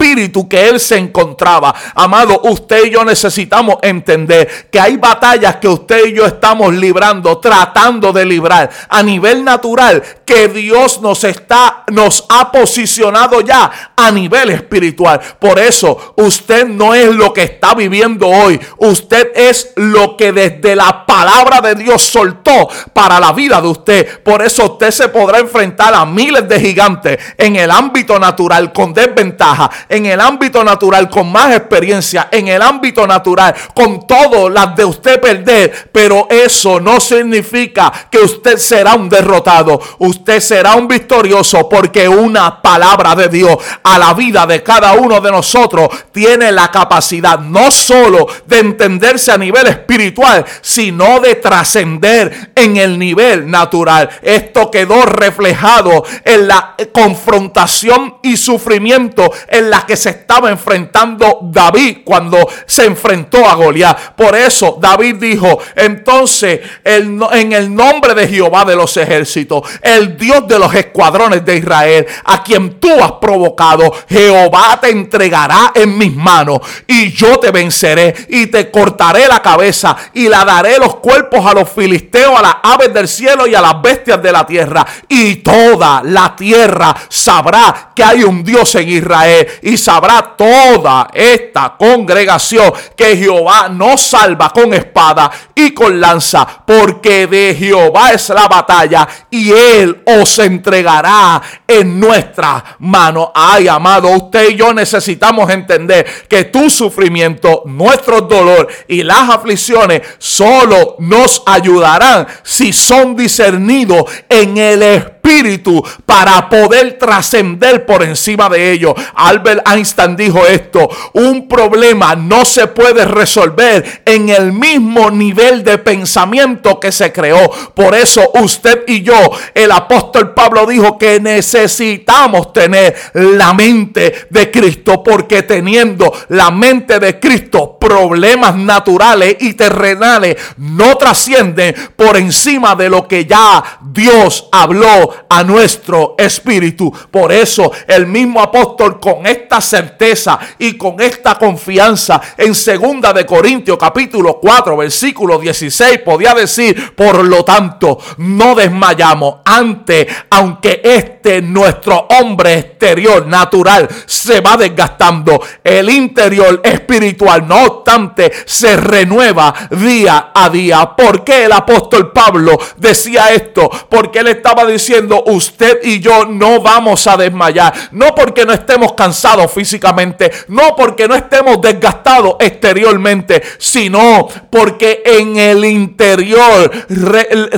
que 0.48 0.68
él 0.68 0.78
se 0.78 0.96
encontraba. 0.96 1.74
Amado, 1.94 2.40
usted 2.44 2.86
y 2.86 2.90
yo 2.90 3.04
necesitamos 3.04 3.76
entender 3.82 4.68
que 4.70 4.78
hay 4.78 4.96
batallas 4.96 5.56
que 5.56 5.68
usted 5.68 6.06
y 6.06 6.14
yo 6.14 6.26
estamos 6.26 6.74
librando, 6.74 7.38
tratando 7.38 8.12
de 8.12 8.24
librar 8.24 8.70
a 8.88 9.02
nivel 9.02 9.44
natural, 9.44 10.02
que 10.24 10.48
Dios 10.48 11.00
nos 11.00 11.24
está, 11.24 11.84
nos 11.90 12.24
ha 12.28 12.50
posicionado 12.52 13.40
ya 13.40 13.92
a 13.96 14.10
nivel 14.10 14.50
espiritual. 14.50 15.20
Por 15.38 15.58
eso, 15.58 16.14
usted 16.16 16.66
no 16.66 16.94
es 16.94 17.14
lo 17.14 17.32
que 17.32 17.42
está 17.42 17.74
viviendo 17.74 18.28
hoy, 18.28 18.60
usted 18.78 19.32
es 19.34 19.72
lo 19.76 20.16
que 20.16 20.32
desde 20.32 20.76
la 20.76 21.06
palabra 21.06 21.60
de 21.60 21.74
Dios 21.74 22.02
soltó 22.02 22.68
para 22.92 23.18
la 23.18 23.32
vida 23.32 23.60
de 23.60 23.68
usted. 23.68 24.22
Por 24.22 24.42
eso 24.42 24.72
usted 24.72 24.90
se 24.90 25.08
podrá 25.08 25.38
enfrentar 25.38 25.94
a 25.94 26.04
miles 26.04 26.48
de 26.48 26.60
gigantes 26.60 27.18
en 27.38 27.56
el 27.56 27.70
ámbito 27.70 28.18
natural 28.18 28.72
con 28.72 28.92
desventaja, 28.92 29.70
en 29.96 30.06
el 30.06 30.20
ámbito 30.20 30.62
natural 30.62 31.08
con 31.08 31.30
más 31.32 31.54
experiencia, 31.54 32.28
en 32.30 32.48
el 32.48 32.62
ámbito 32.62 33.06
natural 33.06 33.54
con 33.74 34.06
todo 34.06 34.48
las 34.48 34.76
de 34.76 34.84
usted 34.84 35.20
perder. 35.20 35.90
Pero 35.92 36.28
eso 36.30 36.80
no 36.80 37.00
significa 37.00 37.92
que 38.10 38.18
usted 38.18 38.58
será 38.58 38.94
un 38.94 39.08
derrotado. 39.08 39.80
Usted 39.98 40.40
será 40.40 40.74
un 40.74 40.86
victorioso 40.86 41.68
porque 41.68 42.08
una 42.08 42.60
palabra 42.60 43.14
de 43.14 43.28
Dios 43.28 43.56
a 43.82 43.98
la 43.98 44.14
vida 44.14 44.46
de 44.46 44.62
cada 44.62 44.92
uno 44.94 45.20
de 45.20 45.30
nosotros 45.30 45.88
tiene 46.12 46.52
la 46.52 46.70
capacidad 46.70 47.38
no 47.38 47.70
solo 47.70 48.26
de 48.46 48.58
entenderse 48.58 49.32
a 49.32 49.38
nivel 49.38 49.66
espiritual, 49.66 50.44
sino 50.60 51.20
de 51.20 51.36
trascender 51.36 52.52
en 52.54 52.76
el 52.76 52.98
nivel 52.98 53.50
natural. 53.50 54.08
Esto 54.22 54.70
quedó 54.70 55.02
reflejado 55.02 56.04
en 56.24 56.48
la 56.48 56.74
confrontación 56.92 58.16
y 58.22 58.36
sufrimiento 58.36 59.32
en 59.48 59.70
las 59.70 59.85
que 59.86 59.96
se 59.96 60.10
estaba 60.10 60.50
enfrentando 60.50 61.40
David 61.42 61.98
cuando 62.04 62.48
se 62.66 62.84
enfrentó 62.84 63.46
a 63.46 63.54
Goliat. 63.54 64.14
Por 64.14 64.36
eso 64.36 64.78
David 64.80 65.16
dijo, 65.16 65.58
entonces 65.74 66.60
en 66.84 67.52
el 67.52 67.74
nombre 67.74 68.14
de 68.14 68.28
Jehová 68.28 68.64
de 68.64 68.76
los 68.76 68.96
ejércitos, 68.96 69.62
el 69.82 70.16
Dios 70.16 70.46
de 70.48 70.58
los 70.58 70.74
escuadrones 70.74 71.44
de 71.44 71.56
Israel, 71.56 72.06
a 72.24 72.42
quien 72.42 72.80
tú 72.80 72.90
has 73.02 73.12
provocado, 73.12 73.92
Jehová 74.08 74.78
te 74.80 74.90
entregará 74.90 75.72
en 75.74 75.96
mis 75.96 76.14
manos 76.14 76.60
y 76.86 77.12
yo 77.12 77.38
te 77.38 77.50
venceré 77.50 78.14
y 78.28 78.46
te 78.46 78.70
cortaré 78.70 79.26
la 79.28 79.40
cabeza 79.40 79.96
y 80.14 80.28
la 80.28 80.44
daré 80.44 80.78
los 80.78 80.96
cuerpos 80.96 81.44
a 81.44 81.54
los 81.54 81.68
filisteos, 81.68 82.38
a 82.38 82.42
las 82.42 82.56
aves 82.62 82.92
del 82.92 83.08
cielo 83.08 83.46
y 83.46 83.54
a 83.54 83.60
las 83.60 83.80
bestias 83.80 84.22
de 84.22 84.32
la 84.32 84.46
tierra. 84.46 84.86
Y 85.08 85.36
toda 85.36 86.02
la 86.02 86.34
tierra 86.34 86.94
sabrá 87.08 87.92
que 87.94 88.02
hay 88.02 88.24
un 88.24 88.42
Dios 88.44 88.74
en 88.74 88.88
Israel 88.88 89.46
sabrá 89.76 90.34
toda 90.36 91.08
esta 91.12 91.74
congregación 91.78 92.72
que 92.96 93.16
Jehová 93.16 93.68
no 93.68 93.96
salva 93.96 94.50
con 94.50 94.72
espada 94.74 95.30
y 95.54 95.72
con 95.72 96.00
lanza, 96.00 96.46
porque 96.66 97.26
de 97.26 97.54
Jehová 97.58 98.12
es 98.12 98.28
la 98.28 98.46
batalla 98.48 99.08
y 99.30 99.50
él 99.50 100.02
os 100.06 100.38
entregará 100.38 101.42
en 101.66 101.98
nuestra 101.98 102.76
mano. 102.78 103.32
Ay, 103.34 103.68
amado, 103.68 104.10
usted 104.10 104.50
y 104.50 104.56
yo 104.56 104.72
necesitamos 104.72 105.50
entender 105.50 106.06
que 106.28 106.44
tu 106.44 106.70
sufrimiento, 106.70 107.62
nuestro 107.66 108.20
dolor 108.20 108.68
y 108.88 109.02
las 109.02 109.30
aflicciones 109.30 110.02
solo 110.18 110.96
nos 110.98 111.42
ayudarán 111.46 112.26
si 112.42 112.72
son 112.72 113.16
discernidos 113.16 114.04
en 114.28 114.56
el 114.56 114.82
Espíritu 114.82 115.15
espíritu 115.26 115.82
para 116.04 116.48
poder 116.48 116.98
trascender 116.98 117.84
por 117.84 118.02
encima 118.02 118.48
de 118.48 118.72
ello. 118.72 118.94
Albert 119.14 119.66
Einstein 119.68 120.16
dijo 120.16 120.46
esto, 120.46 120.88
un 121.14 121.48
problema 121.48 122.14
no 122.14 122.44
se 122.44 122.68
puede 122.68 123.04
resolver 123.04 124.02
en 124.04 124.28
el 124.28 124.52
mismo 124.52 125.10
nivel 125.10 125.64
de 125.64 125.78
pensamiento 125.78 126.78
que 126.78 126.92
se 126.92 127.12
creó. 127.12 127.50
Por 127.74 127.94
eso 127.94 128.30
usted 128.34 128.84
y 128.86 129.02
yo, 129.02 129.16
el 129.54 129.72
apóstol 129.72 130.32
Pablo 130.32 130.66
dijo 130.66 130.96
que 130.96 131.20
necesitamos 131.20 132.52
tener 132.52 132.94
la 133.14 133.52
mente 133.52 134.28
de 134.30 134.50
Cristo, 134.50 135.02
porque 135.02 135.42
teniendo 135.42 136.12
la 136.28 136.50
mente 136.50 137.00
de 137.00 137.18
Cristo, 137.18 137.76
problemas 137.78 138.54
naturales 138.56 139.36
y 139.40 139.54
terrenales 139.54 140.36
no 140.58 140.96
trascienden 140.96 141.74
por 141.96 142.16
encima 142.16 142.74
de 142.74 142.88
lo 142.88 143.08
que 143.08 143.24
ya 143.24 143.78
Dios 143.92 144.48
habló 144.52 145.15
a 145.28 145.42
nuestro 145.42 146.14
espíritu. 146.18 146.92
Por 147.10 147.32
eso 147.32 147.72
el 147.86 148.06
mismo 148.06 148.40
apóstol 148.40 149.00
con 149.00 149.26
esta 149.26 149.60
certeza 149.60 150.38
y 150.58 150.76
con 150.76 151.00
esta 151.00 151.36
confianza 151.36 152.20
en 152.36 152.54
segunda 152.54 153.12
de 153.12 153.26
Corintios 153.26 153.78
capítulo 153.78 154.38
4 154.40 154.76
versículo 154.76 155.38
16 155.38 156.00
podía 156.00 156.34
decir, 156.34 156.94
por 156.94 157.24
lo 157.24 157.44
tanto, 157.44 157.98
no 158.18 158.54
desmayamos 158.54 159.36
ante 159.44 160.06
aunque 160.30 160.80
este 160.82 161.42
nuestro 161.42 162.06
hombre 162.20 162.54
exterior 162.54 163.26
natural 163.26 163.88
se 164.06 164.40
va 164.40 164.56
desgastando, 164.56 165.40
el 165.62 165.90
interior 165.90 166.60
espiritual 166.62 167.46
no 167.46 167.64
obstante 167.64 168.32
se 168.44 168.76
renueva 168.76 169.54
día 169.70 170.30
a 170.34 170.48
día. 170.50 170.94
¿Por 170.96 171.24
qué 171.24 171.44
el 171.44 171.52
apóstol 171.52 172.12
Pablo 172.12 172.58
decía 172.76 173.30
esto? 173.32 173.70
Porque 173.88 174.20
él 174.20 174.28
estaba 174.28 174.64
diciendo 174.64 175.05
usted 175.26 175.80
y 175.82 176.00
yo 176.00 176.26
no 176.26 176.60
vamos 176.60 177.06
a 177.06 177.16
desmayar. 177.16 177.72
No 177.92 178.14
porque 178.14 178.44
no 178.44 178.52
estemos 178.52 178.92
cansados 178.92 179.50
físicamente, 179.52 180.30
no 180.48 180.74
porque 180.76 181.08
no 181.08 181.14
estemos 181.14 181.60
desgastados 181.60 182.36
exteriormente, 182.40 183.42
sino 183.58 184.28
porque 184.50 185.02
en 185.04 185.36
el 185.36 185.64
interior 185.64 186.70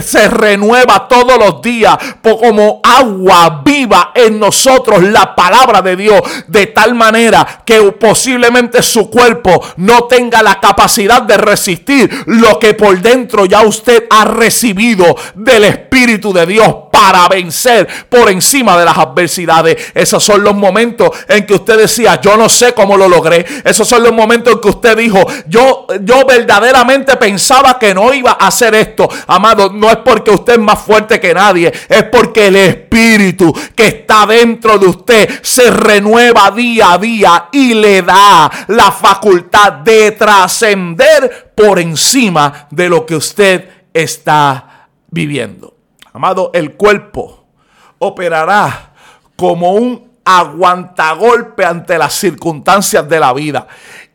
se 0.00 0.28
renueva 0.28 1.09
todos 1.09 1.38
los 1.38 1.62
días 1.62 1.97
como 2.23 2.81
agua 2.85 3.62
viva 3.64 4.12
en 4.14 4.38
nosotros 4.38 5.02
la 5.02 5.35
palabra 5.35 5.83
de 5.83 5.97
Dios, 5.97 6.21
de 6.47 6.67
tal 6.67 6.95
manera 6.95 7.62
que 7.64 7.81
posiblemente 7.93 8.83
su 8.83 9.11
cuerpo 9.11 9.62
no 9.76 10.05
tenga 10.05 10.43
la 10.43 10.61
capacidad 10.61 11.23
de 11.23 11.37
resistir 11.37 12.11
lo 12.26 12.59
que 12.59 12.75
por 12.75 13.00
dentro 13.00 13.47
ya 13.47 13.62
usted 13.62 14.05
ha 14.11 14.25
recibido 14.25 15.17
del 15.35 15.64
Espíritu 15.64 16.33
de 16.33 16.47
Dios 16.47 16.75
para 16.93 17.27
vencer 17.28 17.87
por 18.08 18.30
encima 18.30 18.78
de 18.78 18.85
las 18.85 18.97
adversidades. 18.97 19.92
Esos 19.94 20.23
son 20.23 20.42
los 20.42 20.54
momentos 20.54 21.11
en 21.28 21.47
que 21.47 21.54
usted 21.54 21.78
decía, 21.78 22.20
yo 22.20 22.37
no 22.37 22.49
sé 22.49 22.73
cómo 22.73 22.97
lo 22.97 23.08
logré. 23.08 23.44
Esos 23.64 23.87
son 23.88 24.02
los 24.02 24.12
momentos 24.12 24.54
en 24.54 24.61
que 24.61 24.68
usted 24.68 24.97
dijo, 24.97 25.25
yo, 25.47 25.87
yo 26.02 26.25
verdaderamente 26.26 27.16
pensaba 27.16 27.78
que 27.78 27.94
no 27.94 28.12
iba 28.12 28.32
a 28.32 28.49
hacer 28.49 28.75
esto. 28.75 29.08
Amado, 29.26 29.70
no 29.73 29.90
es 29.90 29.99
porque 29.99 30.30
usted 30.30 30.54
es 30.54 30.58
más 30.58 30.80
fuerte 30.80 31.20
que 31.20 31.35
nadie, 31.35 31.73
es 31.88 32.04
porque 32.04 32.49
el 32.49 32.56
Espíritu 32.56 33.52
que 33.75 33.87
está 33.88 34.26
dentro 34.26 34.78
de 34.78 34.87
usted 34.87 35.40
se 35.42 35.70
renueva 35.70 36.50
día 36.50 36.92
a 36.92 36.99
día 36.99 37.49
y 37.52 37.75
le 37.75 38.02
da 38.02 38.50
la 38.68 38.90
facultad 38.90 39.73
de 39.73 40.12
trascender 40.12 41.52
por 41.54 41.78
encima 41.78 42.68
de 42.70 42.88
lo 42.88 43.04
que 43.04 43.16
usted 43.16 43.68
está 43.92 44.88
viviendo. 45.11 45.77
El 46.53 46.75
cuerpo 46.75 47.47
operará 47.99 48.93
como 49.37 49.73
un 49.73 50.09
aguantagolpe 50.25 51.65
ante 51.65 51.97
las 51.97 52.13
circunstancias 52.15 53.09
de 53.09 53.19
la 53.19 53.33
vida. 53.33 53.67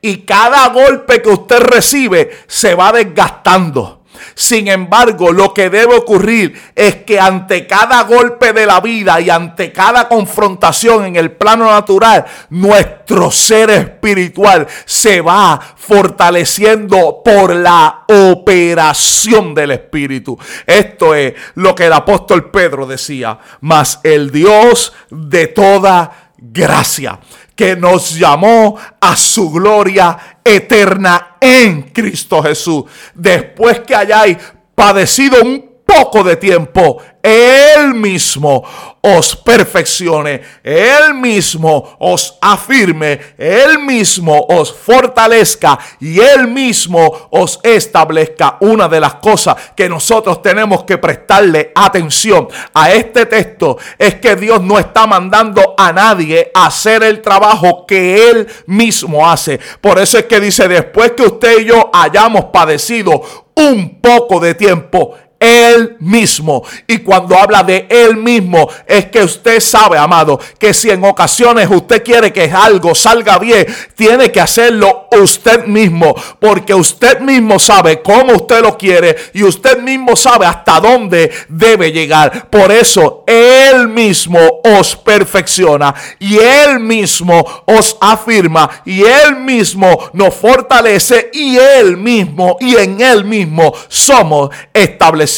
Y 0.01 0.17
cada 0.19 0.69
golpe 0.69 1.21
que 1.21 1.29
usted 1.29 1.59
recibe 1.61 2.29
se 2.47 2.75
va 2.75 2.91
desgastando. 2.91 4.02
Sin 4.35 4.67
embargo, 4.67 5.31
lo 5.31 5.53
que 5.53 5.69
debe 5.69 5.95
ocurrir 5.95 6.59
es 6.75 6.95
que 6.97 7.19
ante 7.19 7.67
cada 7.67 8.03
golpe 8.03 8.53
de 8.53 8.65
la 8.65 8.79
vida 8.79 9.19
y 9.21 9.29
ante 9.29 9.71
cada 9.71 10.07
confrontación 10.07 11.05
en 11.05 11.15
el 11.15 11.31
plano 11.31 11.69
natural, 11.69 12.25
nuestro 12.49 13.31
ser 13.31 13.69
espiritual 13.69 14.67
se 14.85 15.21
va 15.21 15.59
fortaleciendo 15.75 17.21
por 17.23 17.55
la 17.55 18.03
operación 18.07 19.53
del 19.53 19.71
Espíritu. 19.71 20.37
Esto 20.65 21.15
es 21.15 21.33
lo 21.55 21.75
que 21.75 21.85
el 21.85 21.93
apóstol 21.93 22.49
Pedro 22.51 22.85
decía, 22.85 23.37
mas 23.61 23.99
el 24.03 24.31
Dios 24.31 24.93
de 25.09 25.47
toda 25.47 26.31
gracia 26.37 27.19
que 27.55 27.75
nos 27.75 28.17
llamó 28.17 28.77
a 28.99 29.15
su 29.15 29.51
gloria 29.51 30.17
eterna 30.43 31.37
en 31.39 31.83
Cristo 31.83 32.41
Jesús. 32.41 32.85
Después 33.13 33.81
que 33.81 33.95
hayáis 33.95 34.37
padecido 34.75 35.41
un 35.41 35.72
poco 35.85 36.23
de 36.23 36.35
tiempo, 36.35 37.01
Él 37.21 37.93
mismo 37.93 38.63
os 39.01 39.35
perfeccione, 39.35 40.41
Él 40.63 41.13
mismo 41.13 41.95
os 41.99 42.37
afirme, 42.41 43.19
Él 43.37 43.79
mismo 43.79 44.45
os 44.49 44.73
fortalezca 44.73 45.77
y 45.99 46.19
Él 46.19 46.47
mismo 46.47 47.27
os 47.31 47.59
establezca. 47.63 48.57
Una 48.61 48.87
de 48.87 48.99
las 48.99 49.15
cosas 49.15 49.55
que 49.75 49.89
nosotros 49.89 50.41
tenemos 50.41 50.83
que 50.83 50.97
prestarle 50.97 51.71
atención 51.75 52.47
a 52.73 52.91
este 52.91 53.25
texto 53.25 53.77
es 53.97 54.15
que 54.15 54.35
Dios 54.35 54.61
no 54.61 54.79
está 54.79 55.05
mandando 55.05 55.75
a 55.77 55.91
nadie 55.91 56.51
hacer 56.53 57.03
el 57.03 57.21
trabajo 57.21 57.85
que 57.85 58.29
Él 58.29 58.47
mismo 58.67 59.29
hace. 59.29 59.59
Por 59.81 59.99
eso 59.99 60.17
es 60.17 60.25
que 60.25 60.39
dice, 60.39 60.67
después 60.67 61.11
que 61.11 61.23
usted 61.23 61.59
y 61.59 61.65
yo 61.65 61.89
hayamos 61.93 62.45
padecido 62.45 63.21
un 63.55 64.01
poco 64.01 64.39
de 64.39 64.55
tiempo, 64.55 65.15
él 65.43 65.97
mismo. 65.99 66.63
Y 66.87 66.99
cuando 66.99 67.37
habla 67.37 67.63
de 67.63 67.85
Él 67.89 68.15
mismo, 68.15 68.69
es 68.87 69.07
que 69.07 69.23
usted 69.23 69.59
sabe, 69.59 69.97
amado, 69.97 70.39
que 70.57 70.73
si 70.73 70.89
en 70.89 71.03
ocasiones 71.03 71.67
usted 71.69 72.01
quiere 72.01 72.31
que 72.31 72.49
algo 72.49 72.95
salga 72.95 73.37
bien, 73.39 73.65
tiene 73.93 74.31
que 74.31 74.39
hacerlo 74.39 75.09
usted 75.11 75.65
mismo. 75.65 76.15
Porque 76.39 76.73
usted 76.73 77.19
mismo 77.19 77.59
sabe 77.59 78.01
cómo 78.01 78.33
usted 78.33 78.61
lo 78.61 78.77
quiere 78.77 79.17
y 79.33 79.43
usted 79.43 79.79
mismo 79.79 80.15
sabe 80.15 80.45
hasta 80.45 80.79
dónde 80.79 81.29
debe 81.49 81.91
llegar. 81.91 82.49
Por 82.49 82.71
eso 82.71 83.25
Él 83.27 83.89
mismo 83.89 84.39
os 84.63 84.95
perfecciona 84.95 85.93
y 86.19 86.37
Él 86.37 86.79
mismo 86.79 87.45
os 87.65 87.97
afirma 87.99 88.69
y 88.85 89.03
Él 89.03 89.35
mismo 89.35 90.09
nos 90.13 90.33
fortalece 90.33 91.31
y 91.33 91.57
Él 91.57 91.97
mismo 91.97 92.55
y 92.61 92.77
en 92.77 93.01
Él 93.01 93.25
mismo 93.25 93.73
somos 93.89 94.49
establecidos. 94.73 95.32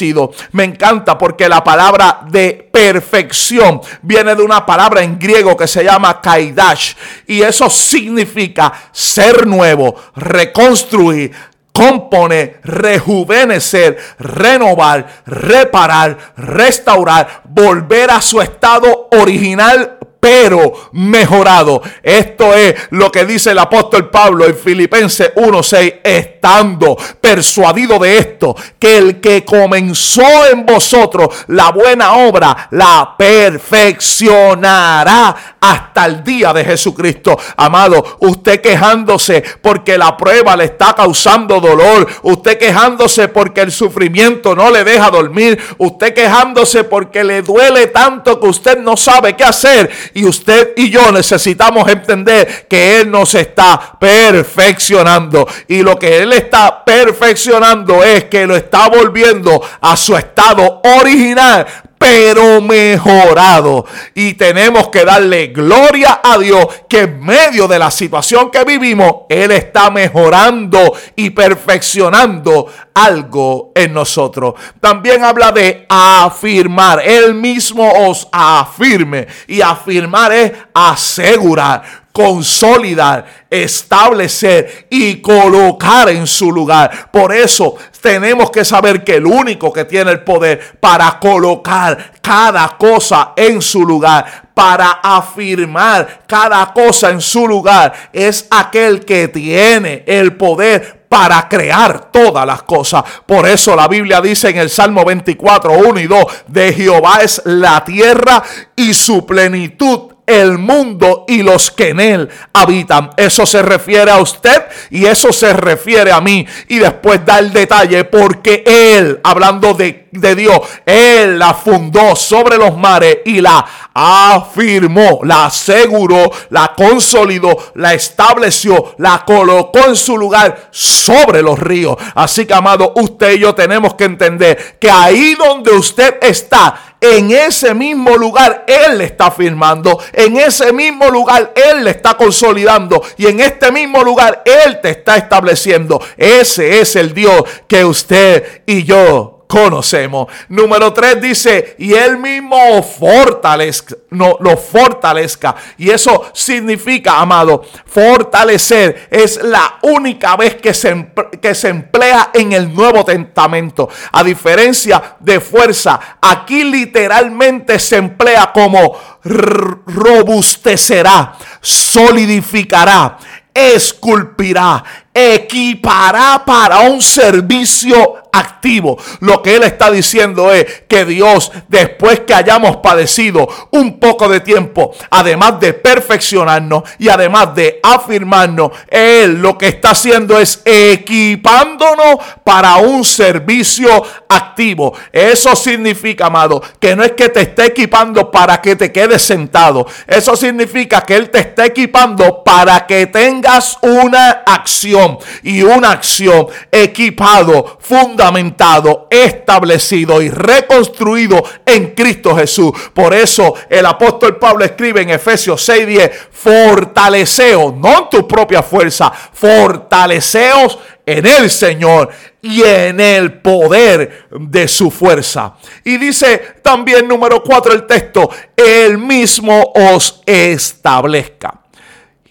Me 0.51 0.63
encanta 0.63 1.17
porque 1.17 1.47
la 1.49 1.63
palabra 1.63 2.21
de 2.29 2.69
perfección 2.71 3.81
viene 4.01 4.35
de 4.35 4.43
una 4.43 4.65
palabra 4.65 5.01
en 5.01 5.17
griego 5.19 5.55
que 5.55 5.67
se 5.67 5.83
llama 5.83 6.21
kaidash 6.21 6.93
y 7.27 7.41
eso 7.41 7.69
significa 7.69 8.71
ser 8.91 9.47
nuevo, 9.47 9.95
reconstruir, 10.15 11.31
componer, 11.71 12.61
rejuvenecer, 12.63 13.97
renovar, 14.17 15.23
reparar, 15.25 16.17
restaurar, 16.37 17.41
volver 17.43 18.11
a 18.11 18.21
su 18.21 18.41
estado 18.41 19.09
original 19.11 19.97
pero 20.19 20.89
mejorado. 20.93 21.81
Esto 22.01 22.53
es 22.53 22.75
lo 22.91 23.11
que 23.11 23.25
dice 23.25 23.51
el 23.51 23.59
apóstol 23.59 24.09
Pablo 24.09 24.45
en 24.45 24.55
Filipenses 24.55 25.33
1:6, 25.35 25.95
estando 26.03 26.97
persuadido 27.21 27.99
de 27.99 28.17
esto, 28.17 28.55
que 28.79 28.97
el 28.97 29.21
que 29.21 29.45
comenzó 29.45 30.47
en 30.51 30.65
vosotros 30.65 31.29
la 31.47 31.71
buena 31.71 32.13
obra 32.13 32.67
la 32.71 33.15
perfeccionará 33.17 35.57
hasta 35.59 36.05
el 36.05 36.23
día 36.23 36.53
de 36.53 36.65
Jesucristo. 36.65 37.37
Amado, 37.57 38.17
usted 38.19 38.61
quejándose 38.61 39.43
porque 39.61 39.97
la 39.97 40.15
prueba 40.17 40.55
le 40.55 40.65
está 40.65 40.93
causando 40.93 41.59
dolor, 41.59 42.07
usted 42.23 42.57
quejándose 42.57 43.27
porque 43.27 43.61
el 43.61 43.71
sufrimiento 43.71 44.55
no 44.55 44.71
le 44.71 44.83
deja 44.83 45.09
dormir, 45.09 45.59
usted 45.77 46.13
quejándose 46.13 46.83
porque 46.83 47.23
le 47.23 47.41
duele 47.41 47.87
tanto 47.87 48.39
que 48.39 48.47
usted 48.47 48.79
no 48.79 48.97
sabe 48.97 49.35
qué 49.35 49.43
hacer 49.43 49.89
y 50.15 50.25
usted 50.25 50.71
y 50.77 50.89
yo 50.89 51.11
necesitamos 51.11 51.87
entender 51.89 52.67
que 52.69 53.01
Él 53.01 53.11
nos 53.11 53.35
está 53.35 53.97
perfeccionando. 53.99 55.45
Y 55.67 55.83
lo 55.83 55.99
que 55.99 56.19
Él 56.19 56.31
está 56.31 56.85
perfeccionando 56.85 58.01
es 58.01 58.23
que 58.23 58.47
lo 58.47 58.55
está 58.55 58.87
volviendo 58.87 59.61
a 59.81 59.97
su 59.97 60.15
estado 60.15 60.81
original 61.01 61.67
pero 61.97 62.61
mejorado. 62.61 63.85
Y 64.13 64.33
tenemos 64.33 64.89
que 64.89 65.05
darle 65.05 65.47
gloria 65.47 66.21
a 66.23 66.37
Dios 66.37 66.67
que 66.87 67.01
en 67.01 67.19
medio 67.19 67.67
de 67.67 67.79
la 67.79 67.91
situación 67.91 68.51
que 68.51 68.63
vivimos, 68.63 69.23
Él 69.29 69.51
está 69.51 69.89
mejorando 69.89 70.93
y 71.15 71.31
perfeccionando 71.31 72.67
algo 72.93 73.71
en 73.75 73.93
nosotros. 73.93 74.55
También 74.79 75.23
habla 75.23 75.51
de 75.51 75.85
afirmar. 75.89 77.01
Él 77.05 77.33
mismo 77.33 77.91
os 78.07 78.27
afirme. 78.31 79.27
Y 79.47 79.61
afirmar 79.61 80.31
es 80.31 80.51
asegurar 80.73 82.04
consolidar, 82.15 83.25
establecer 83.49 84.87
y 84.89 85.17
colocar 85.17 86.07
en 86.07 86.25
su 86.25 86.49
lugar. 86.49 87.11
Por 87.11 87.35
eso 87.35 87.75
tenemos 87.99 88.49
que 88.51 88.63
saber 88.63 89.03
que 89.03 89.15
el 89.15 89.25
único 89.25 89.73
que 89.73 89.83
tiene 89.83 90.11
el 90.11 90.23
poder 90.23 90.77
para 90.79 91.19
colocar 91.19 92.13
cada 92.21 92.77
cosa 92.77 93.33
en 93.35 93.61
su 93.61 93.85
lugar, 93.85 94.49
para 94.53 94.91
afirmar 95.03 96.21
cada 96.25 96.71
cosa 96.71 97.09
en 97.09 97.19
su 97.19 97.45
lugar, 97.45 97.91
es 98.13 98.47
aquel 98.49 99.03
que 99.03 99.27
tiene 99.27 100.05
el 100.07 100.37
poder 100.37 101.07
para 101.09 101.49
crear 101.49 102.11
todas 102.13 102.45
las 102.45 102.63
cosas. 102.63 103.03
Por 103.25 103.45
eso 103.45 103.75
la 103.75 103.89
Biblia 103.89 104.21
dice 104.21 104.51
en 104.51 104.57
el 104.57 104.69
Salmo 104.69 105.03
24, 105.03 105.73
1 105.73 105.99
y 105.99 106.07
2, 106.07 106.25
de 106.47 106.71
Jehová 106.71 107.17
es 107.23 107.41
la 107.43 107.83
tierra 107.83 108.41
y 108.73 108.93
su 108.93 109.25
plenitud 109.25 110.14
el 110.25 110.57
mundo 110.57 111.25
y 111.27 111.43
los 111.43 111.71
que 111.71 111.89
en 111.89 111.99
él 111.99 112.29
habitan. 112.53 113.11
Eso 113.17 113.45
se 113.45 113.61
refiere 113.61 114.11
a 114.11 114.17
usted 114.17 114.63
y 114.89 115.05
eso 115.05 115.31
se 115.31 115.53
refiere 115.53 116.11
a 116.11 116.21
mí. 116.21 116.45
Y 116.67 116.79
después 116.79 117.25
da 117.25 117.39
el 117.39 117.53
detalle 117.53 118.03
porque 118.05 118.63
él, 118.65 119.19
hablando 119.23 119.73
de, 119.73 120.07
de 120.11 120.35
Dios, 120.35 120.59
él 120.85 121.37
la 121.37 121.53
fundó 121.53 122.15
sobre 122.15 122.57
los 122.57 122.75
mares 122.77 123.19
y 123.25 123.41
la 123.41 123.65
afirmó, 123.93 125.21
la 125.23 125.45
aseguró, 125.45 126.31
la 126.49 126.73
consolidó, 126.75 127.71
la 127.75 127.93
estableció, 127.93 128.95
la 128.97 129.23
colocó 129.25 129.79
en 129.87 129.95
su 129.95 130.17
lugar 130.17 130.69
sobre 130.71 131.41
los 131.41 131.59
ríos. 131.59 131.95
Así 132.15 132.45
que, 132.45 132.53
amado, 132.53 132.93
usted 132.95 133.33
y 133.33 133.39
yo 133.39 133.55
tenemos 133.55 133.93
que 133.95 134.05
entender 134.05 134.77
que 134.79 134.89
ahí 134.89 135.35
donde 135.35 135.71
usted 135.71 136.17
está, 136.21 136.94
en 137.01 137.31
ese 137.31 137.73
mismo 137.73 138.15
lugar 138.17 138.65
Él 138.67 139.01
está 139.01 139.31
firmando, 139.31 139.99
en 140.13 140.37
ese 140.37 140.71
mismo 140.73 141.09
lugar 141.09 141.53
Él 141.55 141.83
le 141.83 141.91
está 141.91 142.15
consolidando 142.15 143.01
y 143.17 143.27
en 143.27 143.39
este 143.39 143.71
mismo 143.71 144.03
lugar 144.03 144.43
Él 144.45 144.79
te 144.81 144.89
está 144.89 145.17
estableciendo. 145.17 146.01
Ese 146.17 146.79
es 146.79 146.95
el 146.95 147.13
Dios 147.13 147.43
que 147.67 147.85
usted 147.85 148.63
y 148.65 148.83
yo 148.83 149.34
conocemos. 149.47 150.27
Número 150.49 150.93
3 150.93 151.21
dice, 151.21 151.75
y 151.79 151.93
él 151.93 152.17
mismo 152.17 152.83
fortalezca, 152.83 153.95
no, 154.11 154.37
lo 154.39 154.55
fortalezca. 154.57 155.55
Y 155.77 155.89
eso 155.89 156.29
significa, 156.33 157.19
amado, 157.19 157.63
fortalecer 157.85 159.07
es 159.09 159.41
la 159.43 159.79
única 159.83 160.35
vez 160.35 160.55
que 160.55 160.73
se, 160.73 161.11
que 161.41 161.55
se 161.55 161.69
emplea 161.69 162.31
en 162.33 162.51
el 162.53 162.73
Nuevo 162.73 163.05
Testamento. 163.05 163.89
A 164.11 164.23
diferencia 164.23 165.15
de 165.19 165.39
fuerza, 165.39 165.99
aquí 166.21 166.63
literalmente 166.63 167.79
se 167.79 167.97
emplea 167.97 168.51
como 168.53 168.97
robustecerá, 169.23 171.35
solidificará, 171.61 173.17
esculpirá, 173.53 174.83
equipará 175.15 176.43
para 176.45 176.81
un 176.81 177.01
servicio 177.01 178.17
activo. 178.33 178.97
Lo 179.21 179.41
que 179.41 179.55
él 179.55 179.63
está 179.63 179.89
diciendo 179.89 180.51
es 180.53 180.83
que 180.89 181.05
Dios, 181.05 181.53
después 181.69 182.19
que 182.21 182.33
hayamos 182.33 182.77
padecido 182.77 183.47
un 183.71 183.97
poco 183.97 184.27
de 184.27 184.41
tiempo, 184.41 184.93
además 185.09 185.59
de 185.61 185.73
perfeccionarnos 185.73 186.83
y 186.99 187.07
además 187.07 187.55
de 187.55 187.79
afirmarnos, 187.81 188.71
él 188.89 189.41
lo 189.41 189.57
que 189.57 189.69
está 189.69 189.91
haciendo 189.91 190.37
es 190.37 190.61
equipándonos 190.65 192.17
para 192.43 192.75
un 192.75 193.05
servicio 193.05 194.03
activo. 194.27 194.93
Eso 195.13 195.55
significa, 195.55 196.25
amado, 196.25 196.61
que 196.79 196.93
no 196.93 197.05
es 197.05 197.13
que 197.13 197.29
te 197.29 197.41
esté 197.41 197.67
equipando 197.67 198.29
para 198.29 198.61
que 198.61 198.75
te 198.75 198.91
quedes 198.91 199.21
sentado. 199.21 199.87
Eso 200.05 200.35
significa 200.35 201.01
que 201.01 201.15
él 201.15 201.29
te 201.29 201.39
está 201.39 201.67
equipando 201.67 202.43
para 202.43 202.85
que 202.85 203.07
tengas 203.07 203.77
una 203.81 204.43
acción 204.45 205.04
y 205.43 205.61
una 205.61 205.91
acción 205.91 206.47
equipado, 206.71 207.77
fundamentado, 207.79 209.07
establecido 209.09 210.21
y 210.21 210.29
reconstruido 210.29 211.43
en 211.65 211.93
Cristo 211.93 212.35
Jesús. 212.35 212.71
Por 212.93 213.13
eso 213.13 213.53
el 213.69 213.85
apóstol 213.85 214.37
Pablo 214.37 214.65
escribe 214.65 215.01
en 215.01 215.09
Efesios 215.09 215.67
6:10, 215.67 216.11
fortaleceos, 216.31 217.73
no 217.75 217.99
en 217.99 218.09
tu 218.09 218.27
propia 218.27 218.63
fuerza, 218.63 219.11
fortaleceos 219.11 220.79
en 221.05 221.25
el 221.25 221.51
Señor 221.51 222.09
y 222.41 222.63
en 222.63 222.99
el 222.99 223.41
poder 223.41 224.27
de 224.31 224.67
su 224.67 224.89
fuerza. 224.89 225.55
Y 225.83 225.97
dice 225.97 226.55
también 226.61 227.07
número 227.07 227.43
4 227.43 227.73
el 227.73 227.85
texto, 227.85 228.29
el 228.55 228.97
mismo 228.97 229.71
os 229.75 230.21
establezca. 230.25 231.64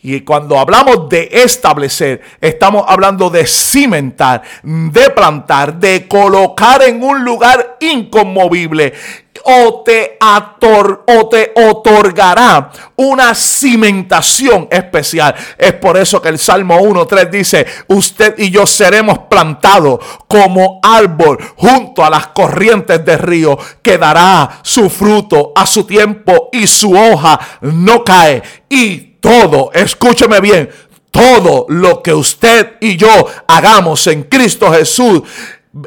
Y 0.07 0.21
cuando 0.21 0.59
hablamos 0.59 1.09
de 1.09 1.31
establecer, 1.33 2.21
estamos 2.39 2.85
hablando 2.87 3.31
de 3.31 3.47
cimentar, 3.47 4.43
de 4.63 5.09
plantar, 5.09 5.81
de 5.81 6.07
colocar 6.07 6.83
en 6.83 7.03
un 7.03 7.25
lugar 7.25 7.79
inconmovible. 7.81 8.93
O 9.43 9.83
te, 9.85 10.17
o 10.21 11.29
te 11.29 11.53
otorgará 11.57 12.71
una 12.97 13.35
cimentación 13.35 14.69
especial. 14.71 15.35
Es 15.59 15.73
por 15.75 15.97
eso 15.97 16.23
que 16.23 16.29
el 16.29 16.39
Salmo 16.39 16.79
1.3 16.79 17.31
dice, 17.31 17.67
usted 17.89 18.35
y 18.39 18.51
yo 18.51 18.67
seremos 18.67 19.19
plantados 19.29 20.01
como 20.29 20.81
árbol 20.83 21.39
junto 21.57 22.05
a 22.05 22.11
las 22.11 22.29
corrientes 22.29 23.05
del 23.05 23.19
río, 23.19 23.59
que 23.83 23.99
dará 23.99 24.61
su 24.63 24.89
fruto 24.89 25.53
a 25.55 25.67
su 25.67 25.85
tiempo 25.85 26.49
y 26.53 26.67
su 26.67 26.97
hoja 26.97 27.39
no 27.61 28.05
cae. 28.05 28.43
Y 28.69 29.15
todo, 29.21 29.71
escúcheme 29.73 30.41
bien, 30.41 30.71
todo 31.11 31.67
lo 31.69 32.03
que 32.03 32.13
usted 32.13 32.73
y 32.81 32.97
yo 32.97 33.09
hagamos 33.47 34.07
en 34.09 34.25
Cristo 34.25 34.73
Jesús 34.73 35.23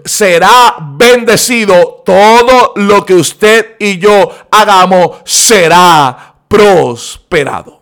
será 0.05 0.77
bendecido. 0.79 2.03
Todo 2.05 2.73
lo 2.75 3.05
que 3.05 3.15
usted 3.15 3.75
y 3.79 3.97
yo 3.97 4.29
hagamos 4.51 5.17
será 5.25 6.35
prosperado. 6.47 7.79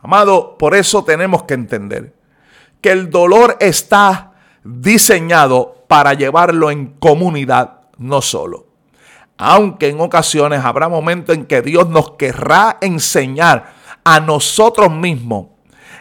Amado, 0.00 0.56
por 0.56 0.74
eso 0.74 1.04
tenemos 1.04 1.42
que 1.44 1.54
entender 1.54 2.14
que 2.80 2.92
el 2.92 3.10
dolor 3.10 3.56
está 3.60 4.32
diseñado 4.64 5.84
para 5.88 6.14
llevarlo 6.14 6.70
en 6.70 6.94
comunidad, 6.98 7.80
no 7.96 8.22
solo. 8.22 8.66
Aunque 9.36 9.88
en 9.88 10.00
ocasiones 10.00 10.64
habrá 10.64 10.88
momentos 10.88 11.34
en 11.34 11.46
que 11.46 11.62
Dios 11.62 11.88
nos 11.88 12.12
querrá 12.12 12.78
enseñar 12.80 13.72
a 14.04 14.20
nosotros 14.20 14.90
mismos, 14.90 15.46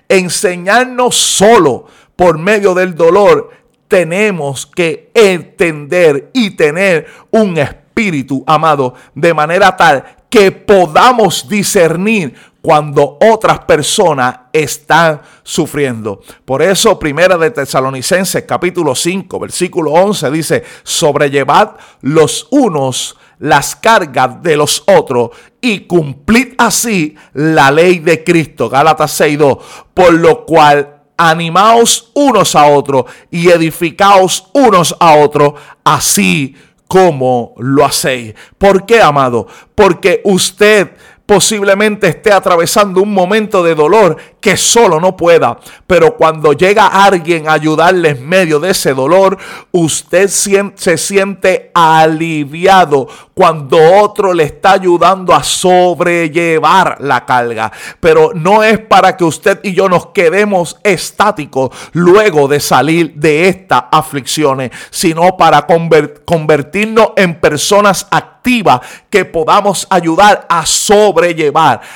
enseñarnos 0.09 1.15
solo 1.15 1.85
por 2.15 2.37
medio 2.37 2.73
del 2.73 2.95
dolor, 2.95 3.51
tenemos 3.87 4.65
que 4.65 5.11
entender 5.13 6.29
y 6.33 6.51
tener 6.51 7.07
un 7.31 7.57
espíritu 7.57 8.43
amado 8.45 8.93
de 9.15 9.33
manera 9.33 9.75
tal 9.75 10.03
que 10.29 10.51
podamos 10.51 11.47
discernir 11.47 12.35
cuando 12.61 13.17
otras 13.21 13.59
personas 13.59 14.39
están 14.51 15.21
sufriendo. 15.41 16.21
Por 16.43 16.61
eso, 16.61 16.99
primera 16.99 17.37
de 17.37 17.51
Tesalonicenses 17.51 18.43
capítulo 18.43 18.93
5, 18.93 19.39
versículo 19.39 19.91
11 19.91 20.31
dice, 20.31 20.63
sobrellevad 20.83 21.75
los 22.01 22.47
unos 22.51 23.15
las 23.39 23.75
cargas 23.75 24.41
de 24.41 24.57
los 24.57 24.83
otros 24.87 25.29
y 25.61 25.81
cumplid 25.81 26.53
así 26.57 27.15
la 27.33 27.71
ley 27.71 27.99
de 27.99 28.23
Cristo. 28.23 28.69
Gálatas 28.69 29.19
6.2. 29.21 29.59
Por 29.93 30.13
lo 30.13 30.45
cual 30.45 30.96
animaos 31.17 32.11
unos 32.13 32.55
a 32.55 32.67
otros 32.67 33.05
y 33.31 33.49
edificaos 33.49 34.47
unos 34.53 34.95
a 34.99 35.15
otros, 35.15 35.53
así 35.83 36.55
como 36.87 37.53
lo 37.57 37.83
hacéis. 37.83 38.33
¿Por 38.57 38.85
qué, 38.85 39.01
amado? 39.01 39.47
Porque 39.75 40.21
usted 40.23 40.91
posiblemente 41.27 42.07
esté 42.07 42.31
atravesando 42.31 43.03
un 43.03 43.13
momento 43.13 43.61
de 43.61 43.75
dolor 43.75 44.15
que 44.39 44.55
solo 44.55 44.99
no 44.99 45.17
pueda. 45.17 45.59
Pero 45.85 46.15
cuando 46.15 46.53
llega 46.53 46.87
alguien 46.87 47.49
a 47.49 47.53
ayudarle 47.53 48.11
en 48.11 48.27
medio 48.27 48.61
de 48.61 48.71
ese 48.71 48.93
dolor, 48.93 49.37
usted 49.71 50.29
se 50.29 50.97
siente 50.97 51.69
aliviado 51.75 53.07
cuando 53.33 53.77
otro 53.99 54.33
le 54.33 54.43
está 54.43 54.71
ayudando 54.71 55.35
a 55.35 55.43
sobrellevar 55.43 56.97
la 57.01 57.25
carga. 57.25 57.73
Pero 57.99 58.31
no 58.33 58.63
es 58.63 58.79
para 58.79 59.17
que 59.17 59.25
usted 59.25 59.59
y 59.63 59.73
yo 59.73 59.89
nos 59.89 60.07
quedemos 60.07 60.77
estáticos 60.81 61.71
luego 61.91 62.47
de 62.47 62.61
salir 62.61 63.13
de 63.15 63.49
estas 63.49 63.83
aflicciones, 63.91 64.71
sino 64.91 65.35
para 65.35 65.67
convertirnos 65.67 67.09
en 67.17 67.37
personas 67.41 68.07
activas 68.11 68.79
que 69.09 69.25
podamos 69.25 69.85
ayudar 69.89 70.45
a 70.47 70.65
sobrellevar 70.65 71.16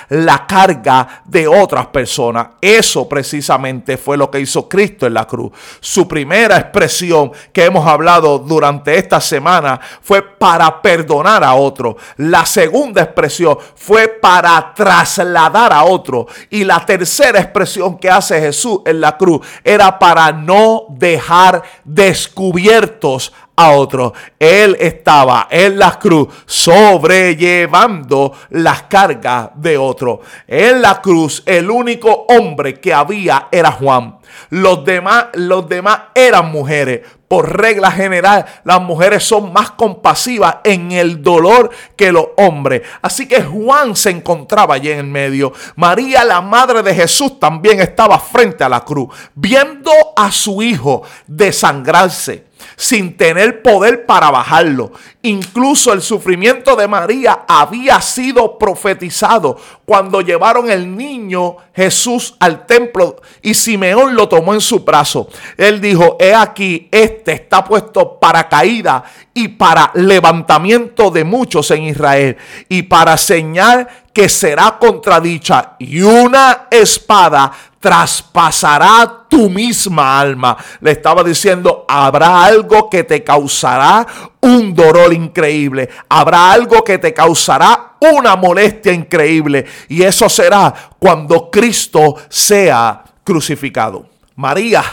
la 0.10 0.46
carga 0.48 1.22
de 1.26 1.48
otras 1.48 1.88
personas. 1.88 2.48
Eso 2.60 3.08
precisamente 3.08 3.98
fue 3.98 4.18
lo 4.18 4.30
que 4.30 4.40
hizo 4.40 4.68
Cristo 4.68 5.06
en 5.08 5.14
la 5.14 5.26
cruz. 5.26 5.52
Su 5.80 6.08
primera 6.08 6.58
expresión 6.58 7.32
que 7.52 7.66
hemos 7.66 7.88
hablado 7.88 8.40
durante 8.40 8.98
esta 8.98 9.22
semana 9.22 9.80
fue 10.02 10.22
para 10.22 10.82
perdonar 10.82 11.44
a 11.44 11.54
otro. 11.54 11.98
La 12.18 12.46
segunda 12.46 13.02
expresión 13.02 13.58
fue 13.76 14.08
para 14.08 14.74
trasladar 14.74 15.74
a 15.74 15.84
otro. 15.84 16.28
Y 16.50 16.64
la 16.64 16.86
tercera 16.86 17.40
expresión 17.40 17.98
que 17.98 18.10
hace 18.10 18.40
Jesús 18.40 18.80
en 18.86 19.02
la 19.02 19.18
cruz 19.18 19.46
era 19.64 19.98
para 20.00 20.32
no 20.32 20.86
dejar 20.90 21.64
descubiertos 21.84 23.34
a 23.56 23.72
otro. 23.72 24.14
Él 24.40 24.78
estaba 24.80 25.48
en 25.50 25.78
la 25.78 25.98
cruz 26.00 26.28
sobrellevando 26.46 28.34
las 28.50 28.84
cargas 28.84 29.50
de 29.56 29.78
otro. 29.78 30.22
En 30.48 30.82
la 30.82 31.02
cruz 31.02 31.44
el 31.46 31.70
único 31.70 32.26
hombre 32.30 32.80
que 32.80 32.94
había 32.94 33.48
era 33.52 33.72
Juan. 33.72 34.18
Los 34.50 34.86
demás, 34.86 35.28
los 35.34 35.68
demás 35.68 36.00
eran 36.16 36.52
mujeres. 36.52 37.02
Por 37.28 37.58
regla 37.58 37.92
general, 37.92 38.46
las 38.66 38.82
mujeres 38.82 39.24
son 39.24 39.54
más 39.54 39.72
compasivas 39.72 40.58
en 40.66 40.92
el 40.92 41.24
dolor 41.24 41.70
que 41.96 42.12
los 42.12 42.28
hombres. 42.36 42.82
Así 43.02 43.28
que 43.28 43.42
Juan 43.42 43.96
se 43.96 44.10
encontraba 44.10 44.76
allí 44.76 44.92
en 44.92 45.00
el 45.00 45.06
medio. 45.06 45.54
María, 45.78 46.26
la 46.26 46.42
madre 46.42 46.84
de 46.84 46.94
Jesús, 46.94 47.40
también 47.40 47.80
estaba 47.80 48.20
frente 48.20 48.66
a 48.66 48.70
la 48.70 48.82
cruz, 48.82 49.16
viendo 49.34 49.92
a 50.16 50.32
su 50.32 50.62
hijo 50.62 51.04
desangrarse 51.26 52.52
sin 52.76 53.16
tener 53.18 53.62
poder 53.62 54.06
para 54.06 54.32
bajarlo. 54.32 54.92
Incluso 55.24 55.94
el 55.94 56.02
sufrimiento 56.02 56.76
de 56.76 56.88
María 56.88 57.46
había 57.48 58.02
sido 58.02 58.58
profetizado 58.58 59.56
cuando 59.86 60.22
llevaron 60.22 60.72
el 60.72 60.98
niño 60.98 61.58
Jesús 61.76 62.36
al 62.40 62.66
templo 62.66 63.18
y 63.44 63.54
Simeón 63.54 64.16
lo 64.16 64.28
tomó 64.28 64.56
en 64.56 64.62
su 64.62 64.80
brazo. 64.80 65.28
Él 65.58 65.80
dijo, 65.80 66.18
he 66.20 66.34
aquí, 66.34 66.88
este 66.92 67.34
está 67.34 67.64
puesto 67.64 68.20
para 68.20 68.50
caída 68.50 69.04
y 69.34 69.50
para 69.50 69.92
levantamiento 69.94 71.12
de 71.12 71.24
muchos 71.24 71.70
en 71.70 71.84
Israel 71.84 72.38
y 72.68 72.84
para 72.84 73.16
señal 73.16 73.88
que 74.14 74.28
será 74.28 74.78
contradicha 74.80 75.76
y 75.80 76.02
una 76.02 76.68
espada 76.70 77.52
traspasará 77.80 79.26
tu 79.28 79.50
misma 79.50 80.20
alma. 80.20 80.56
Le 80.82 80.92
estaba 80.92 81.24
diciendo, 81.24 81.86
habrá 81.88 82.44
algo 82.44 82.90
que 82.90 83.04
te 83.04 83.24
causará 83.24 84.06
un 84.42 84.74
dolor 84.74 85.12
increíble. 85.14 85.90
Habrá 86.08 86.52
algo 86.52 86.84
que 86.84 87.00
te 87.00 87.14
causará 87.14 87.94
una 88.00 88.36
molestia 88.36 88.94
increíble. 88.94 89.66
Y 89.90 90.04
eso 90.04 90.30
será 90.30 90.74
cuando 91.00 91.50
Cristo 91.50 92.16
sea 92.30 93.04
crucificado. 93.24 94.08
María 94.36 94.84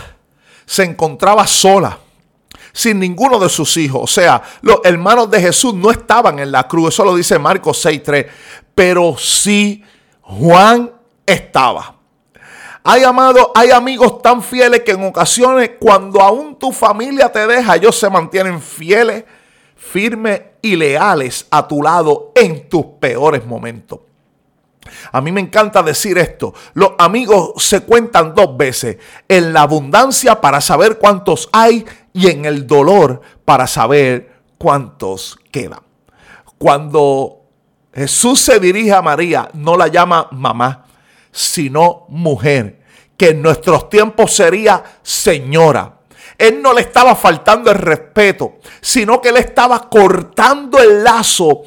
se 0.65 0.85
encontraba 0.85 1.47
sola 1.47 1.99
sin 2.73 3.01
ninguno 3.01 3.39
de 3.39 3.49
sus 3.49 3.77
hijos. 3.77 4.03
O 4.03 4.07
sea, 4.07 4.41
los 4.63 4.79
hermanos 4.85 5.31
de 5.31 5.41
Jesús 5.41 5.75
no 5.75 5.91
estaban 5.91 6.39
en 6.39 6.53
la 6.53 6.69
cruz. 6.69 6.95
Eso 6.95 7.05
lo 7.05 7.17
dice 7.17 7.39
Marcos 7.39 7.85
6.3. 7.85 8.27
Pero 8.79 9.17
sí 9.19 9.83
Juan 10.23 10.93
estaba. 11.27 11.97
Hay 12.85 13.03
amados, 13.03 13.49
hay 13.57 13.73
amigos 13.73 14.23
tan 14.23 14.41
fieles 14.41 14.83
que 14.85 14.93
en 14.93 15.03
ocasiones 15.03 15.73
cuando 15.81 16.21
aún 16.21 16.57
tu 16.57 16.71
familia 16.71 17.33
te 17.33 17.45
deja, 17.49 17.75
ellos 17.75 17.99
se 17.99 18.09
mantienen 18.09 18.63
fieles, 18.63 19.25
firmes 19.75 20.43
y 20.63 20.77
leales 20.77 21.49
a 21.51 21.67
tu 21.67 21.83
lado 21.83 22.31
en 22.37 22.69
tus 22.69 22.87
peores 23.01 23.45
momentos. 23.45 23.99
A 25.11 25.21
mí 25.21 25.33
me 25.33 25.41
encanta 25.41 25.83
decir 25.83 26.17
esto. 26.17 26.55
Los 26.75 26.93
amigos 26.99 27.55
se 27.57 27.81
cuentan 27.81 28.33
dos 28.33 28.57
veces. 28.57 28.99
En 29.27 29.53
la 29.53 29.63
abundancia 29.63 30.41
para 30.41 30.61
saber 30.61 30.99
cuántos 30.99 31.49
hay 31.53 31.85
y 32.13 32.29
en 32.29 32.45
el 32.45 32.65
dolor 32.65 33.23
para 33.45 33.67
saber 33.67 34.31
cuántos 34.57 35.37
quedan. 35.51 35.81
Cuando 36.59 37.38
Jesús 37.99 38.41
se 38.41 38.61
dirige 38.61 38.93
a 38.93 39.03
María, 39.03 39.51
no 39.55 39.77
la 39.77 39.89
llama 39.89 40.29
mamá, 40.31 40.87
sino 41.33 42.07
mujer 42.09 42.81
que 43.17 43.31
en 43.31 43.43
nuestros 43.43 43.91
tiempos 43.91 44.35
sería 44.35 44.85
señora. 45.03 45.99
Él 46.39 46.63
no 46.63 46.73
le 46.73 46.83
estaba 46.83 47.17
faltando 47.17 47.73
el 47.73 47.79
respeto, 47.79 48.59
sino 48.81 49.21
que 49.21 49.33
le 49.33 49.41
estaba 49.41 49.89
cortando 49.89 50.79
el 50.79 51.03
lazo 51.03 51.63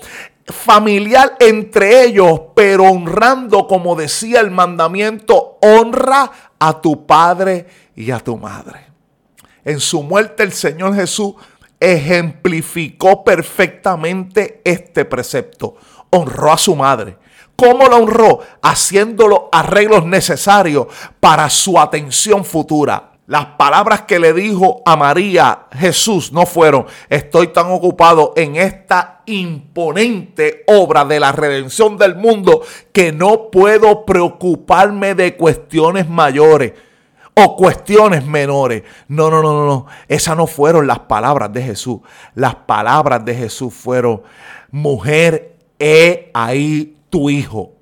familiar 0.46 1.36
entre 1.40 2.06
ellos, 2.06 2.40
pero 2.56 2.86
honrando, 2.86 3.68
como 3.68 3.96
decía 3.98 4.40
el 4.40 4.52
mandamiento, 4.52 5.58
honra 5.62 6.32
a 6.58 6.80
tu 6.80 7.06
padre 7.06 7.68
y 7.94 8.10
a 8.12 8.20
tu 8.20 8.38
madre. 8.38 8.88
En 9.66 9.82
su 9.82 10.02
muerte 10.02 10.44
el 10.44 10.54
Señor 10.54 10.96
Jesús 10.96 11.36
ejemplificó 11.82 13.24
perfectamente 13.24 14.62
este 14.64 15.04
precepto. 15.04 15.76
Honró 16.12 16.52
a 16.52 16.58
su 16.58 16.76
madre. 16.76 17.18
¿Cómo 17.56 17.88
la 17.88 17.98
honró? 17.98 18.40
Haciendo 18.62 19.28
los 19.28 19.42
arreglos 19.52 20.06
necesarios 20.06 20.88
para 21.20 21.50
su 21.50 21.80
atención 21.80 22.46
futura. 22.46 23.12
Las 23.28 23.46
palabras 23.46 24.02
que 24.02 24.20
le 24.20 24.34
dijo 24.34 24.82
a 24.86 24.98
María 24.98 25.68
Jesús 25.72 26.34
no 26.34 26.46
fueron, 26.46 26.86
estoy 27.08 27.48
tan 27.48 27.72
ocupado 27.72 28.34
en 28.36 28.58
esta 28.58 29.22
imponente 29.26 30.66
obra 30.68 31.06
de 31.06 31.20
la 31.20 31.32
redención 31.32 31.98
del 31.98 32.16
mundo 32.16 32.62
que 32.92 33.14
no 33.14 33.50
puedo 33.50 34.06
preocuparme 34.06 35.16
de 35.16 35.38
cuestiones 35.38 36.10
mayores 36.10 36.74
o 37.34 37.56
cuestiones 37.56 38.26
menores. 38.26 38.84
No, 39.08 39.30
no, 39.30 39.42
no, 39.42 39.54
no, 39.54 39.66
no. 39.66 39.86
Esas 40.08 40.36
no 40.36 40.48
fueron 40.48 40.88
las 40.88 41.00
palabras 41.00 41.54
de 41.54 41.62
Jesús. 41.62 42.00
Las 42.36 42.56
palabras 42.56 43.24
de 43.24 43.36
Jesús 43.36 43.74
fueron, 43.74 44.24
mujer, 44.72 45.56
he 45.82 46.30
ahí 46.34 46.96
tu 47.10 47.30
hijo. 47.30 47.74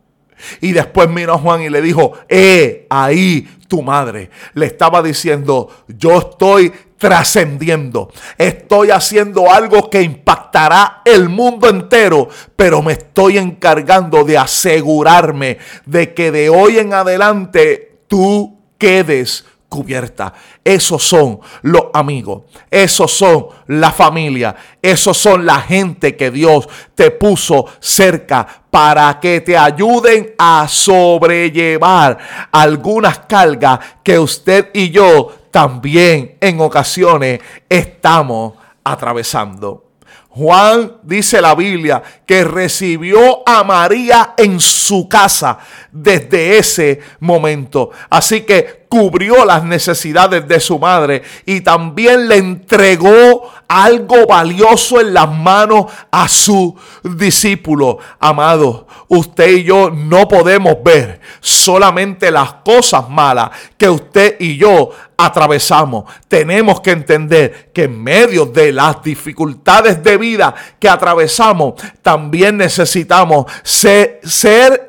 Y 0.62 0.72
después 0.72 1.10
miró 1.10 1.34
a 1.34 1.38
Juan 1.38 1.62
y 1.62 1.70
le 1.70 1.82
dijo, 1.82 2.14
eh, 2.30 2.88
ahí 2.90 3.48
tu 3.68 3.82
madre. 3.82 4.30
Le 4.54 4.66
estaba 4.66 5.04
diciendo, 5.04 5.70
yo 5.88 6.18
estoy 6.18 6.72
trascendiendo. 6.98 8.12
Estoy 8.38 8.92
haciendo 8.92 9.52
algo 9.52 9.90
que 9.90 10.02
impactará 10.02 11.02
el 11.06 11.30
mundo 11.30 11.70
entero, 11.70 12.30
pero 12.56 12.82
me 12.82 12.94
estoy 12.94 13.38
encargando 13.38 14.24
de 14.24 14.38
asegurarme 14.38 15.58
de 15.86 16.14
que 16.14 16.32
de 16.32 16.50
hoy 16.50 16.80
en 16.80 16.94
adelante 16.94 18.00
tú 18.08 18.60
quedes 18.78 19.46
cubierta. 19.70 20.34
Esos 20.64 21.04
son 21.04 21.40
los 21.62 21.84
amigos, 21.94 22.44
esos 22.70 23.12
son 23.12 23.48
la 23.68 23.92
familia, 23.92 24.56
esos 24.82 25.16
son 25.16 25.46
la 25.46 25.62
gente 25.62 26.18
que 26.18 26.32
Dios 26.32 26.68
te 26.96 27.12
puso 27.12 27.68
cerca 27.80 28.46
para 28.70 29.20
que 29.20 29.42
te 29.42 29.56
ayuden 29.56 30.34
a 30.38 30.68
sobrellevar 30.68 32.18
algunas 32.52 33.20
cargas 33.20 33.80
que 34.04 34.18
usted 34.20 34.70
y 34.74 34.90
yo 34.90 35.34
también 35.52 36.38
en 36.42 36.60
ocasiones 36.60 37.40
estamos 37.70 38.54
atravesando. 38.84 39.86
Juan 40.32 40.98
dice 41.04 41.42
la 41.42 41.56
Biblia 41.56 42.02
que 42.26 42.44
recibió 42.44 43.42
a 43.48 43.64
María 43.64 44.36
en 44.38 44.60
su 44.60 45.10
casa 45.10 45.58
desde 45.92 46.58
ese 46.58 47.00
momento. 47.20 47.90
Así 48.10 48.42
que 48.42 48.79
cubrió 48.89 49.45
las 49.45 49.63
necesidades 49.63 50.47
de 50.47 50.60
su 50.60 50.80
madre 50.80 51.21
y 51.45 51.62
también 51.62 52.28
le 52.28 52.38
entregó 52.38 53.52
algo 53.67 54.25
valioso 54.25 54.99
en 54.99 55.13
las 55.13 55.32
manos 55.32 55.86
a 56.10 56.28
su 56.28 56.75
discípulo. 57.04 57.99
Amado, 58.19 58.88
usted 59.08 59.49
y 59.49 59.63
yo 59.63 59.91
no 59.91 60.28
podemos 60.28 60.75
ver 60.84 61.21
solamente 61.39 62.32
las 62.32 62.54
cosas 62.65 63.08
malas 63.08 63.52
que 63.78 63.88
usted 63.88 64.38
y 64.39 64.58
yo 64.58 64.89
atravesamos. 65.15 66.06
Tenemos 66.28 66.82
que 66.82 66.91
entender 66.91 67.69
que 67.71 67.84
en 67.84 68.02
medio 68.02 68.47
de 68.47 68.71
las 68.71 69.04
dificultades 69.04 70.02
de 70.02 70.17
vida 70.17 70.56
que 70.80 70.89
atravesamos, 70.89 71.75
también 72.02 72.58
necesitamos 72.58 73.45
ser, 73.62 74.19
ser 74.23 74.88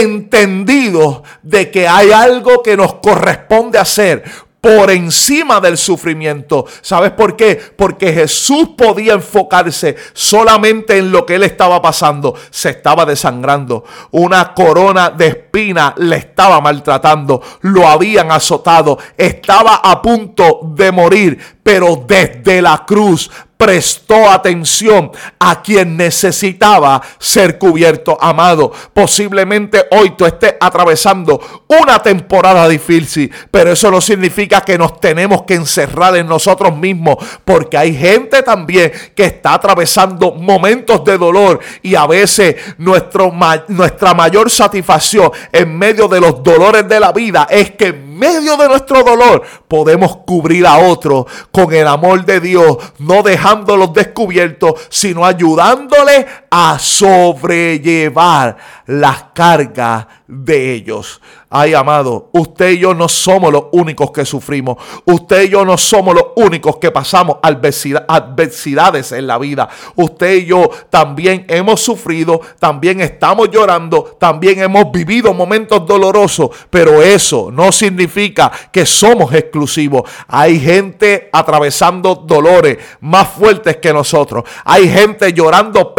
entendidos 0.00 1.22
de 1.42 1.70
que 1.70 1.88
hay 1.88 2.12
algo 2.12 2.62
que 2.62 2.76
nos 2.76 2.94
corresponde 2.94 3.78
hacer 3.78 4.24
por 4.66 4.90
encima 4.90 5.60
del 5.60 5.78
sufrimiento. 5.78 6.66
¿Sabes 6.80 7.12
por 7.12 7.36
qué? 7.36 7.60
Porque 7.76 8.12
Jesús 8.12 8.70
podía 8.76 9.12
enfocarse 9.12 9.94
solamente 10.12 10.98
en 10.98 11.12
lo 11.12 11.24
que 11.24 11.36
él 11.36 11.44
estaba 11.44 11.80
pasando. 11.80 12.34
Se 12.50 12.70
estaba 12.70 13.06
desangrando. 13.06 13.84
Una 14.10 14.54
corona 14.54 15.10
de 15.10 15.28
espina 15.28 15.94
le 15.98 16.16
estaba 16.16 16.60
maltratando. 16.60 17.40
Lo 17.60 17.86
habían 17.86 18.32
azotado. 18.32 18.98
Estaba 19.16 19.76
a 19.76 20.02
punto 20.02 20.60
de 20.74 20.90
morir. 20.90 21.38
Pero 21.62 22.04
desde 22.06 22.60
la 22.60 22.84
cruz 22.84 23.30
prestó 23.56 24.30
atención 24.30 25.10
a 25.38 25.62
quien 25.62 25.96
necesitaba 25.96 27.02
ser 27.18 27.58
cubierto, 27.58 28.18
amado. 28.20 28.72
Posiblemente 28.92 29.86
hoy 29.90 30.10
tú 30.10 30.26
estés 30.26 30.54
atravesando 30.60 31.40
una 31.68 32.02
temporada 32.02 32.68
difícil, 32.68 33.32
pero 33.50 33.72
eso 33.72 33.90
no 33.90 34.00
significa 34.00 34.60
que 34.60 34.78
nos 34.78 35.00
tenemos 35.00 35.42
que 35.42 35.54
encerrar 35.54 36.16
en 36.16 36.26
nosotros 36.26 36.76
mismos, 36.76 37.16
porque 37.44 37.78
hay 37.78 37.94
gente 37.96 38.42
también 38.42 38.92
que 39.14 39.24
está 39.24 39.54
atravesando 39.54 40.32
momentos 40.32 41.04
de 41.04 41.16
dolor 41.18 41.60
y 41.82 41.94
a 41.94 42.06
veces 42.06 42.56
nuestra 42.78 44.14
mayor 44.14 44.50
satisfacción 44.50 45.30
en 45.52 45.76
medio 45.78 46.08
de 46.08 46.20
los 46.20 46.42
dolores 46.42 46.86
de 46.88 47.00
la 47.00 47.12
vida 47.12 47.46
es 47.50 47.70
que 47.72 48.05
medio 48.16 48.56
de 48.56 48.68
nuestro 48.68 49.02
dolor 49.02 49.42
podemos 49.68 50.16
cubrir 50.26 50.66
a 50.66 50.78
otros 50.78 51.26
con 51.50 51.72
el 51.72 51.86
amor 51.86 52.24
de 52.24 52.40
Dios, 52.40 52.78
no 52.98 53.22
dejándolos 53.22 53.92
descubiertos, 53.92 54.74
sino 54.88 55.24
ayudándoles 55.24 56.26
a 56.58 56.78
sobrellevar 56.78 58.56
las 58.86 59.24
cargas 59.34 60.06
de 60.26 60.72
ellos. 60.72 61.20
Ay, 61.48 61.74
amado, 61.74 62.28
usted 62.32 62.70
y 62.70 62.78
yo 62.78 62.92
no 62.92 63.08
somos 63.08 63.52
los 63.52 63.66
únicos 63.70 64.10
que 64.10 64.24
sufrimos. 64.24 64.76
Usted 65.04 65.44
y 65.44 65.48
yo 65.50 65.64
no 65.64 65.78
somos 65.78 66.14
los 66.14 66.24
únicos 66.34 66.78
que 66.78 66.90
pasamos 66.90 67.36
adversidades 67.42 69.12
en 69.12 69.26
la 69.28 69.38
vida. 69.38 69.68
Usted 69.94 70.34
y 70.34 70.46
yo 70.46 70.68
también 70.90 71.46
hemos 71.48 71.80
sufrido, 71.80 72.40
también 72.58 73.00
estamos 73.00 73.48
llorando, 73.50 74.16
también 74.18 74.60
hemos 74.60 74.90
vivido 74.90 75.32
momentos 75.32 75.86
dolorosos, 75.86 76.50
pero 76.68 77.00
eso 77.00 77.50
no 77.52 77.70
significa 77.70 78.50
que 78.72 78.84
somos 78.84 79.32
exclusivos. 79.32 80.02
Hay 80.26 80.58
gente 80.58 81.30
atravesando 81.32 82.16
dolores 82.16 82.78
más 83.00 83.28
fuertes 83.28 83.76
que 83.76 83.92
nosotros. 83.92 84.42
Hay 84.64 84.88
gente 84.88 85.32
llorando 85.32 85.94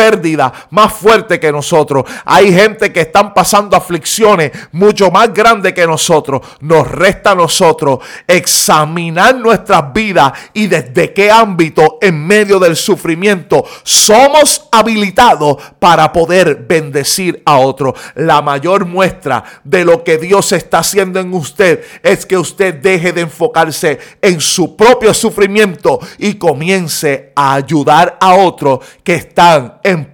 más 0.70 0.94
fuertes 0.94 1.40
que 1.40 1.52
nosotros. 1.52 2.06
Hay 2.26 2.54
gente 2.54 2.92
que 2.92 3.02
están 3.02 3.34
pasando 3.34 3.76
aflicciones 3.76 4.52
mucho 4.72 5.12
más 5.12 5.34
grande 5.34 5.74
que 5.74 5.86
nosotros. 5.86 6.42
Nos 6.62 6.90
resta 6.90 7.32
a 7.32 7.36
nosotros 7.36 8.00
examinar 8.28 9.36
nuestras 9.36 9.94
vidas 9.94 10.34
y 10.54 10.68
desde 10.68 11.14
qué 11.14 11.32
ámbito 11.32 11.98
en 12.02 12.26
medio 12.26 12.60
del 12.60 12.76
sufrimiento 12.76 13.66
somos 13.84 14.68
habilitados 14.72 15.58
para 15.80 16.12
poder 16.12 16.66
bendecir 16.68 17.42
a 17.46 17.58
otro. 17.58 17.94
La 18.16 18.42
mayor 18.42 18.86
muestra 18.86 19.44
de 19.64 19.86
lo 19.86 20.04
que 20.04 20.18
Dios 20.18 20.52
está 20.52 20.80
haciendo 20.80 21.20
en 21.20 21.34
usted 21.34 21.84
es 22.04 22.26
que 22.26 22.38
usted 22.38 22.76
deje 22.76 23.12
de 23.14 23.22
enfocarse 23.22 24.00
en 24.22 24.42
su 24.42 24.76
propio 24.76 25.14
sufrimiento 25.14 26.00
y 26.18 26.36
comience 26.36 27.32
a 27.36 27.54
ayudar 27.54 28.18
a 28.20 28.36
otros 28.36 28.80
que 29.04 29.16
están 29.16 29.80
en 29.84 30.06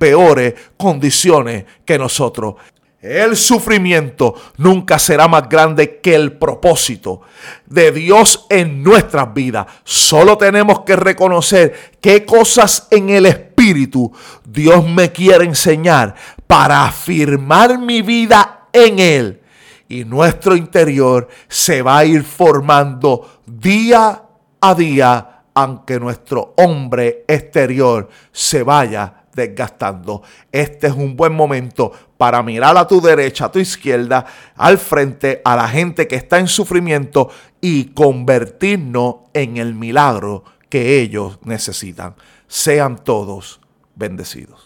condiciones 0.77 1.65
que 1.85 1.97
nosotros. 1.97 2.55
El 3.03 3.35
sufrimiento 3.35 4.33
nunca 4.55 4.97
será 4.97 5.27
más 5.27 5.49
grande 5.49 5.99
que 5.99 6.15
el 6.15 6.37
propósito 6.37 7.19
de 7.65 7.91
Dios 7.91 8.45
en 8.49 8.81
nuestras 8.81 9.33
vidas. 9.33 9.67
Solo 9.83 10.37
tenemos 10.37 10.81
que 10.81 10.95
reconocer 10.95 11.91
qué 11.99 12.25
cosas 12.25 12.87
en 12.89 13.09
el 13.09 13.25
Espíritu 13.25 14.09
Dios 14.45 14.87
me 14.87 15.11
quiere 15.11 15.43
enseñar 15.43 16.15
para 16.47 16.85
afirmar 16.85 17.77
mi 17.77 18.01
vida 18.01 18.69
en 18.71 18.99
Él. 18.99 19.41
Y 19.89 20.05
nuestro 20.05 20.55
interior 20.55 21.27
se 21.49 21.81
va 21.81 21.97
a 21.97 22.05
ir 22.05 22.23
formando 22.23 23.41
día 23.45 24.23
a 24.61 24.75
día, 24.75 25.43
aunque 25.53 25.99
nuestro 25.99 26.53
hombre 26.55 27.25
exterior 27.27 28.07
se 28.31 28.63
vaya 28.63 29.22
desgastando. 29.33 30.21
Este 30.51 30.87
es 30.87 30.93
un 30.93 31.15
buen 31.15 31.33
momento 31.33 31.91
para 32.17 32.41
mirar 32.41 32.77
a 32.77 32.87
tu 32.87 33.01
derecha, 33.01 33.45
a 33.45 33.51
tu 33.51 33.59
izquierda, 33.59 34.25
al 34.55 34.77
frente, 34.77 35.41
a 35.43 35.55
la 35.55 35.67
gente 35.67 36.07
que 36.07 36.15
está 36.15 36.39
en 36.39 36.47
sufrimiento 36.47 37.29
y 37.59 37.85
convertirnos 37.85 39.15
en 39.33 39.57
el 39.57 39.73
milagro 39.73 40.43
que 40.69 41.01
ellos 41.01 41.39
necesitan. 41.43 42.15
Sean 42.47 43.03
todos 43.03 43.59
bendecidos. 43.95 44.62